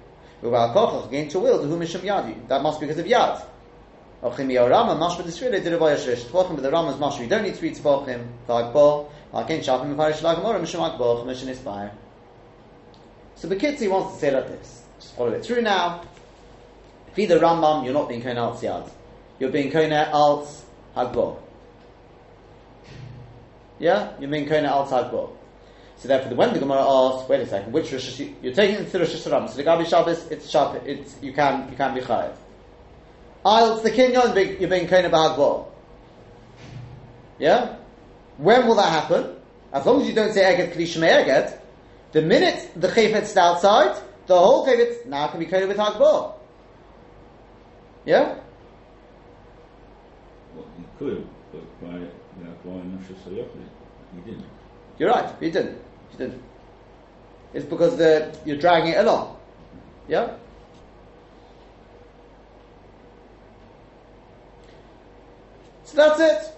Uval 0.43 0.75
Kochach, 0.75 1.09
again 1.09 1.29
to 1.29 1.39
will, 1.39 1.61
the 1.61 1.69
Hu 1.69 1.79
Mishum 1.79 2.01
Yadi. 2.01 2.49
That 2.49 2.63
must 2.63 2.81
be 2.81 2.87
because 2.87 2.99
of 2.99 3.07
Yad. 3.07 3.45
Ochim 4.23 4.51
Yorama, 4.51 4.99
Mashma 4.99 5.23
Disrele, 5.23 5.63
did 5.63 5.71
a 5.71 5.79
Vaya 5.79 5.97
Shresh. 5.97 6.25
Tvachim, 6.25 6.55
but 6.55 6.63
the 6.63 6.71
Rama's 6.71 6.97
Mashma, 6.97 7.21
you 7.21 7.29
don't 7.29 7.43
need 7.43 7.57
three 7.57 7.73
Tvachim. 7.73 8.27
Vagbo, 8.49 9.11
Again, 9.35 9.61
Shafim, 9.61 9.95
Mefarish, 9.95 10.21
Lagamora, 10.21 10.61
Mishum 10.61 10.81
Akbo, 10.81 11.25
Mission 11.27 11.49
Inspire. 11.49 11.93
So 13.35 13.49
Bekitzi 13.49 13.91
wants 13.91 14.15
to 14.15 14.21
say 14.21 14.31
like 14.31 14.49
this. 14.49 14.82
Follow 15.11 15.33
it 15.33 15.45
through 15.45 15.63
now. 15.63 16.03
If 17.11 17.19
either 17.19 17.39
Rambam, 17.39 17.85
you're 17.85 17.93
not 17.93 18.09
being 18.09 18.23
Kona 18.23 18.43
Alt 18.43 18.63
Yad. 18.63 18.91
You're 19.39 19.51
being 19.51 19.71
Kona 19.71 20.09
Alt 20.13 20.49
Hagbo. 20.97 21.39
Yeah? 23.79 24.13
You're 24.19 24.31
being 24.31 24.49
Kona 24.49 24.71
Alt 24.71 24.91
Hagbo. 24.91 25.37
So 25.97 26.09
therefore, 26.09 26.35
when 26.35 26.53
the 26.53 26.59
Gemara 26.59 26.81
asks, 26.81 27.29
wait 27.29 27.41
a 27.41 27.47
second, 27.47 27.73
which 27.73 27.93
Rosh 27.93 28.21
you're 28.43 28.55
taking 28.55 28.77
it 28.77 28.91
to 28.91 28.99
Rosh 28.99 29.15
Hashanah. 29.15 29.51
So 29.51 29.57
the 29.57 29.65
Gabi 29.65 29.87
Shabbos, 29.87 30.27
it's 30.31 30.49
Shabbos, 30.49 30.83
it's, 30.85 31.15
you 31.23 31.33
can, 31.33 31.71
you 31.71 31.77
can 31.77 31.95
be 31.95 32.01
chayav. 32.01 32.35
Ah, 33.45 33.75
it's 33.75 33.83
the 33.83 33.91
Kinyan, 33.91 34.61
you're 34.61 34.71
being 34.71 34.89
Kona 34.89 35.11
Bahagbo. 35.11 35.67
Yeah? 37.39 37.77
When 38.39 38.67
will 38.67 38.77
that 38.77 38.91
happen? 38.91 39.37
As 39.73 39.87
long 39.87 40.01
as 40.01 40.09
you 40.09 40.15
don't 40.15 40.33
say 40.33 40.43
Eged 40.43 40.75
Kli 40.75 40.85
Shmei 40.85 41.25
Eged, 41.25 41.59
the 42.13 42.23
minute 42.23 42.71
the 42.77 42.89
Chayfet's 42.89 43.37
outside, 43.37 44.01
the 44.33 44.39
whole 44.39 44.67
Chayfet 44.67 45.07
now 45.07 45.29
can 45.29 45.41
be 45.41 45.47
Kona 45.47 45.67
with 45.67 45.77
Hagbo. 45.77 46.35
Yeah? 48.05 48.37
Well, 50.55 50.67
he 50.77 50.85
could, 50.99 51.27
but 51.53 51.81
by 51.81 51.99
why 52.65 52.81
Moshe 52.81 53.15
Sayachli, 53.25 53.65
he 54.15 54.21
didn't. 54.31 54.47
You're 54.99 55.11
right, 55.11 55.35
you 55.41 55.51
didn't. 55.51 55.79
You 56.13 56.19
didn't. 56.19 56.43
It's 57.55 57.67
because 57.67 57.97
the, 57.97 58.37
you're 58.45 58.57
dragging 58.57 58.93
it 58.93 58.99
along. 58.99 59.37
Yeah? 60.09 60.37
So 65.85 65.97
that's 65.97 66.21
it. 66.21 66.57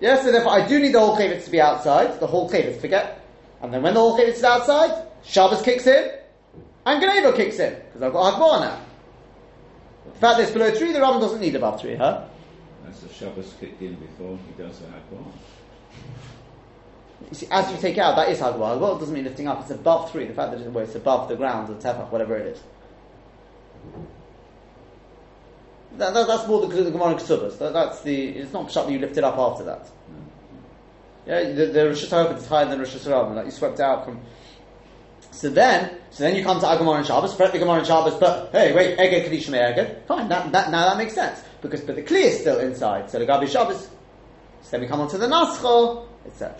Yeah, 0.00 0.22
so 0.22 0.30
therefore 0.32 0.52
I 0.52 0.66
do 0.66 0.78
need 0.78 0.92
the 0.92 1.00
whole 1.00 1.16
chavetz 1.16 1.44
to 1.44 1.50
be 1.50 1.60
outside, 1.60 2.20
the 2.20 2.26
whole 2.26 2.48
chavetz, 2.48 2.80
forget. 2.80 3.20
And 3.62 3.72
then 3.72 3.82
when 3.82 3.94
the 3.94 4.00
whole 4.00 4.18
chavetz 4.18 4.34
is 4.34 4.44
outside, 4.44 5.05
Shabbos 5.26 5.62
kicks 5.62 5.86
in, 5.86 6.10
and 6.86 7.00
Geneva 7.00 7.32
kicks 7.32 7.58
in, 7.58 7.74
because 7.74 8.02
I've 8.02 8.12
got 8.12 8.34
Akbar 8.34 8.60
now. 8.60 8.80
The 10.12 10.20
fact 10.20 10.38
that 10.38 10.42
it's 10.44 10.52
below 10.52 10.70
three, 10.70 10.92
the 10.92 11.00
Ram 11.00 11.20
doesn't 11.20 11.40
need 11.40 11.54
above 11.56 11.80
three, 11.80 11.96
huh? 11.96 12.24
That's 12.84 13.00
the 13.00 13.12
Shabbos 13.12 13.54
kicked 13.60 13.82
in 13.82 13.96
before 13.96 14.38
he 14.46 14.62
does 14.62 14.78
the 14.78 14.86
Hakbar. 14.86 15.24
You 17.30 17.34
see, 17.34 17.48
as 17.50 17.70
you 17.72 17.78
take 17.78 17.98
out, 17.98 18.14
that 18.16 18.28
is 18.28 18.38
Hagbar. 18.38 18.78
Hagbar 18.78 19.00
doesn't 19.00 19.14
mean 19.14 19.24
lifting 19.24 19.48
up, 19.48 19.60
it's 19.60 19.70
above 19.70 20.10
three. 20.12 20.26
The 20.26 20.34
fact 20.34 20.52
that 20.52 20.60
it's, 20.60 20.94
above 20.94 21.28
the 21.28 21.36
ground, 21.36 21.68
the 21.68 21.74
tefach, 21.74 22.10
whatever 22.10 22.36
it 22.36 22.46
is. 22.46 22.62
That, 25.96 26.14
that, 26.14 26.26
that's 26.26 26.46
more 26.46 26.66
the, 26.66 26.82
the 26.82 26.90
Gemara 26.90 27.14
Ksubas. 27.14 27.58
That, 27.58 27.72
that's 27.72 28.02
the, 28.02 28.28
it's 28.28 28.52
not 28.52 28.72
that 28.72 28.90
you 28.90 28.98
lift 28.98 29.16
it 29.16 29.24
up 29.24 29.38
after 29.38 29.64
that. 29.64 29.86
Mm. 29.86 29.90
Yeah, 31.26 31.52
the, 31.52 31.66
the 31.66 31.86
Rosh 31.88 32.02
is 32.02 32.10
higher 32.46 32.66
than 32.66 32.78
Rosh 32.78 32.94
Hashanah, 32.94 33.34
like 33.34 33.46
you 33.46 33.50
swept 33.50 33.80
out 33.80 34.04
from. 34.04 34.20
So 35.36 35.50
then, 35.50 35.98
so 36.08 36.24
then 36.24 36.34
you 36.34 36.42
come 36.42 36.60
to 36.60 36.66
Agmar 36.66 36.96
and 36.96 37.06
Shabbos, 37.06 37.32
spread 37.32 37.52
the 37.52 37.58
Gemara 37.58 37.80
and 37.80 37.86
Shabbos, 37.86 38.14
but 38.14 38.48
hey, 38.52 38.74
wait, 38.74 38.96
Eged 38.96 39.24
Kaddish 39.24 39.48
Eged, 39.48 40.06
fine, 40.06 40.30
that, 40.30 40.50
that, 40.50 40.70
now 40.70 40.88
that 40.88 40.96
makes 40.96 41.12
sense. 41.12 41.42
Because, 41.60 41.82
but 41.82 41.94
the 41.94 42.02
Kli 42.02 42.22
is 42.22 42.40
still 42.40 42.58
inside, 42.58 43.10
so 43.10 43.18
the 43.18 43.26
Gabi 43.26 43.46
Shabbos, 43.46 43.82
so 44.62 44.70
then 44.70 44.80
we 44.80 44.86
come 44.86 45.02
on 45.02 45.10
to 45.10 45.18
the 45.18 45.28
Nascho, 45.28 46.08
etc. 46.24 46.56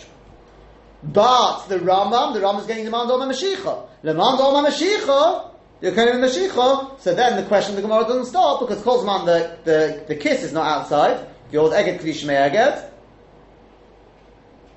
But 1.03 1.69
the 1.69 1.79
Rambam, 1.79 2.35
the 2.35 2.41
Rambam 2.41 2.61
is 2.61 2.67
getting 2.67 2.85
the 2.85 2.91
Mandol 2.91 3.19
Mashiach. 3.21 3.89
The 4.03 4.12
Mandol 4.12 4.62
Mashiach, 4.62 5.09
of 5.09 5.83
in 5.83 5.95
Mashiach, 5.95 7.01
so 7.01 7.15
then 7.15 7.43
the 7.43 7.49
question 7.49 7.71
of 7.71 7.77
the 7.77 7.89
Gemara 7.89 8.03
doesn't 8.03 8.27
stop 8.27 8.61
because 8.61 8.83
Kozman, 8.83 9.25
the, 9.25 9.57
the, 9.65 10.05
the 10.07 10.17
kiss 10.17 10.43
is 10.43 10.53
not 10.53 10.67
outside. 10.67 11.27
The 11.51 11.57
old 11.57 11.73
Eged 11.73 12.01
Kli 12.01 12.12
Eged, 12.12 12.91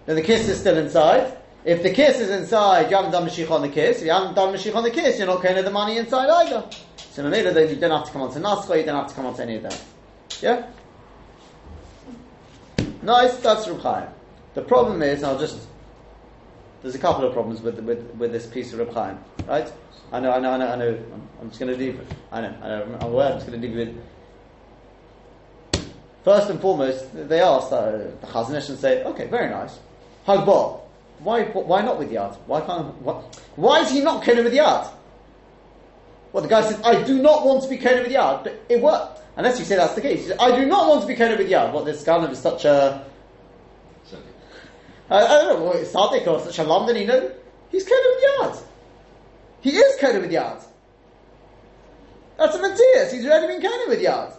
then 0.05 0.15
the 0.15 0.21
kiss 0.21 0.47
is 0.47 0.57
still 0.57 0.77
inside. 0.77 1.35
If 1.65 1.83
the 1.83 1.91
kiss 1.91 2.19
is 2.19 2.29
inside, 2.29 2.89
you 2.89 2.95
haven't 2.95 3.11
done 3.11 3.27
Mashiach 3.27 3.51
on 3.51 3.61
the 3.61 3.69
kiss. 3.69 3.97
If 3.97 4.05
you 4.05 4.11
haven't 4.11 4.35
done 4.35 4.53
Mashiach 4.53 4.75
on 4.75 4.83
the 4.83 4.91
kiss, 4.91 5.17
you're 5.17 5.27
not 5.27 5.43
of 5.43 5.65
the 5.65 5.71
money 5.71 5.97
inside 5.97 6.29
either. 6.29 6.65
So 7.11 7.23
Mamela, 7.23 7.53
then 7.53 7.69
you 7.69 7.75
don't 7.75 7.91
have 7.91 8.05
to 8.05 8.11
come 8.11 8.21
on 8.21 8.31
to 8.33 8.39
Nascha, 8.39 8.77
you 8.77 8.85
don't 8.85 8.95
have 8.95 9.07
to 9.07 9.13
come 9.13 9.25
on 9.25 9.35
to 9.35 9.41
any 9.43 9.55
of 9.55 9.63
that. 9.63 9.81
Yeah? 10.41 10.67
Nice, 13.01 13.35
that's 13.37 13.67
Reb 13.67 14.13
The 14.53 14.61
problem 14.61 15.01
is, 15.01 15.23
I'll 15.23 15.37
just, 15.37 15.67
there's 16.81 16.95
a 16.95 16.99
couple 16.99 17.25
of 17.25 17.33
problems 17.33 17.61
with, 17.61 17.79
with, 17.79 17.99
with 18.15 18.31
this 18.31 18.45
piece 18.45 18.71
of 18.71 18.79
Reb 18.79 19.17
right? 19.47 19.71
I 20.11 20.19
know, 20.19 20.31
I 20.31 20.39
know, 20.39 20.51
I 20.51 20.57
know, 20.57 20.67
I 20.67 20.75
know, 20.75 20.99
I'm, 21.41 21.49
just 21.49 21.59
going 21.59 21.71
to 21.71 21.77
leave. 21.77 21.99
I 22.31 22.41
know, 22.41 22.55
I 22.61 22.67
know, 22.67 22.97
I'm 23.01 23.07
aware, 23.07 23.31
I'm 23.31 23.37
just 23.37 23.47
going 23.47 23.61
to 23.61 23.67
leave 23.67 23.75
with, 23.75 24.01
First 26.23 26.49
and 26.49 26.59
foremost, 26.59 27.05
they 27.13 27.41
ask, 27.41 27.71
uh, 27.71 27.91
the 27.91 28.27
Chazon 28.27 28.55
Ish 28.55 28.69
and 28.69 28.77
say, 28.77 29.03
okay, 29.03 29.27
very 29.27 29.49
nice. 29.49 29.79
Hagbah. 30.27 30.81
Why, 31.19 31.43
why 31.43 31.81
not 31.81 31.99
with 31.99 32.11
Yad? 32.11 32.35
Why 32.45 32.61
can't, 32.61 32.95
why, 33.01 33.21
why 33.55 33.81
is 33.81 33.91
he 33.91 34.01
not 34.01 34.23
Kena 34.23 34.43
with 34.43 34.53
Yad? 34.53 34.91
Well, 36.31 36.43
the 36.43 36.49
guy 36.49 36.61
says, 36.61 36.79
I 36.83 37.03
do 37.03 37.21
not 37.21 37.45
want 37.45 37.63
to 37.63 37.69
be 37.69 37.77
Kena 37.77 38.03
with 38.03 38.11
Yad, 38.11 38.43
but 38.43 38.61
it 38.69 38.81
worked. 38.81 39.21
Unless 39.35 39.59
you 39.59 39.65
say 39.65 39.75
that's 39.75 39.95
the 39.95 40.01
case. 40.01 40.21
He 40.21 40.27
says, 40.27 40.37
I 40.39 40.55
do 40.55 40.65
not 40.65 40.87
want 40.87 41.01
to 41.01 41.07
be 41.07 41.15
Kena 41.15 41.37
with 41.37 41.49
Yad. 41.49 41.73
What, 41.73 41.85
this 41.85 42.07
of 42.07 42.31
is 42.31 42.39
such 42.39 42.65
a, 42.65 43.05
I, 45.09 45.17
I 45.17 45.27
don't 45.27 45.59
know, 45.59 45.65
what, 45.65 45.77
Sadiq 45.77 46.27
or 46.27 46.39
such 46.39 46.59
a 46.59 46.63
lamdan, 46.63 46.99
you 46.99 47.07
know? 47.07 47.31
He's 47.69 47.85
Kena 47.85 48.15
with 48.15 48.23
Yad. 48.23 48.63
He 49.61 49.69
is 49.71 49.99
Kena 49.99 50.21
with 50.21 50.31
Yad. 50.31 50.63
That's 52.37 52.55
a 52.55 52.61
Matthias. 52.61 53.11
He's 53.11 53.25
already 53.25 53.47
been 53.47 53.61
Kena 53.61 53.89
with 53.89 53.99
Yad. 53.99 54.33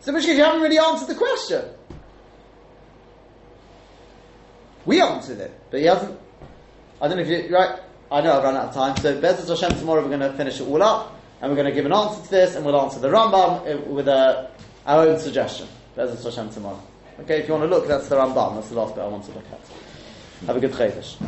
So, 0.00 0.12
which 0.14 0.24
case, 0.24 0.36
you 0.36 0.44
haven't 0.44 0.62
really 0.62 0.78
answered 0.78 1.08
the 1.08 1.14
question. 1.14 1.64
We 4.86 5.00
answered 5.00 5.38
it, 5.38 5.52
but 5.70 5.80
he 5.80 5.86
hasn't. 5.86 6.18
I 7.00 7.08
don't 7.08 7.18
know 7.18 7.22
if 7.22 7.28
you 7.28 7.54
right. 7.54 7.78
I 8.10 8.20
know 8.22 8.36
I've 8.36 8.44
run 8.44 8.56
out 8.56 8.68
of 8.68 8.74
time. 8.74 8.96
So, 8.96 9.20
B'ezras 9.20 9.48
Hashem 9.48 9.78
tomorrow 9.78 10.02
we're 10.02 10.08
going 10.08 10.20
to 10.20 10.32
finish 10.32 10.60
it 10.60 10.66
all 10.66 10.82
up, 10.82 11.20
and 11.40 11.50
we're 11.50 11.56
going 11.56 11.68
to 11.68 11.74
give 11.74 11.86
an 11.86 11.92
answer 11.92 12.22
to 12.22 12.30
this, 12.30 12.56
and 12.56 12.64
we'll 12.64 12.80
answer 12.80 12.98
the 12.98 13.08
Rambam 13.08 13.66
uh, 13.66 13.80
with 13.90 14.08
a, 14.08 14.50
our 14.86 15.06
own 15.06 15.18
suggestion. 15.18 15.68
B'ezras 15.96 16.24
Hashem 16.24 16.50
tomorrow. 16.50 16.82
Okay, 17.20 17.40
if 17.40 17.48
you 17.48 17.54
want 17.54 17.64
to 17.64 17.76
look, 17.76 17.86
that's 17.86 18.08
the 18.08 18.16
Rambam. 18.16 18.54
That's 18.54 18.70
the 18.70 18.76
last 18.76 18.94
bit 18.94 19.02
I 19.02 19.08
want 19.08 19.24
to 19.26 19.32
look 19.32 19.44
at. 19.52 19.60
Have 20.46 20.56
a 20.56 20.60
good 20.60 20.72
Chaydish. 20.72 21.20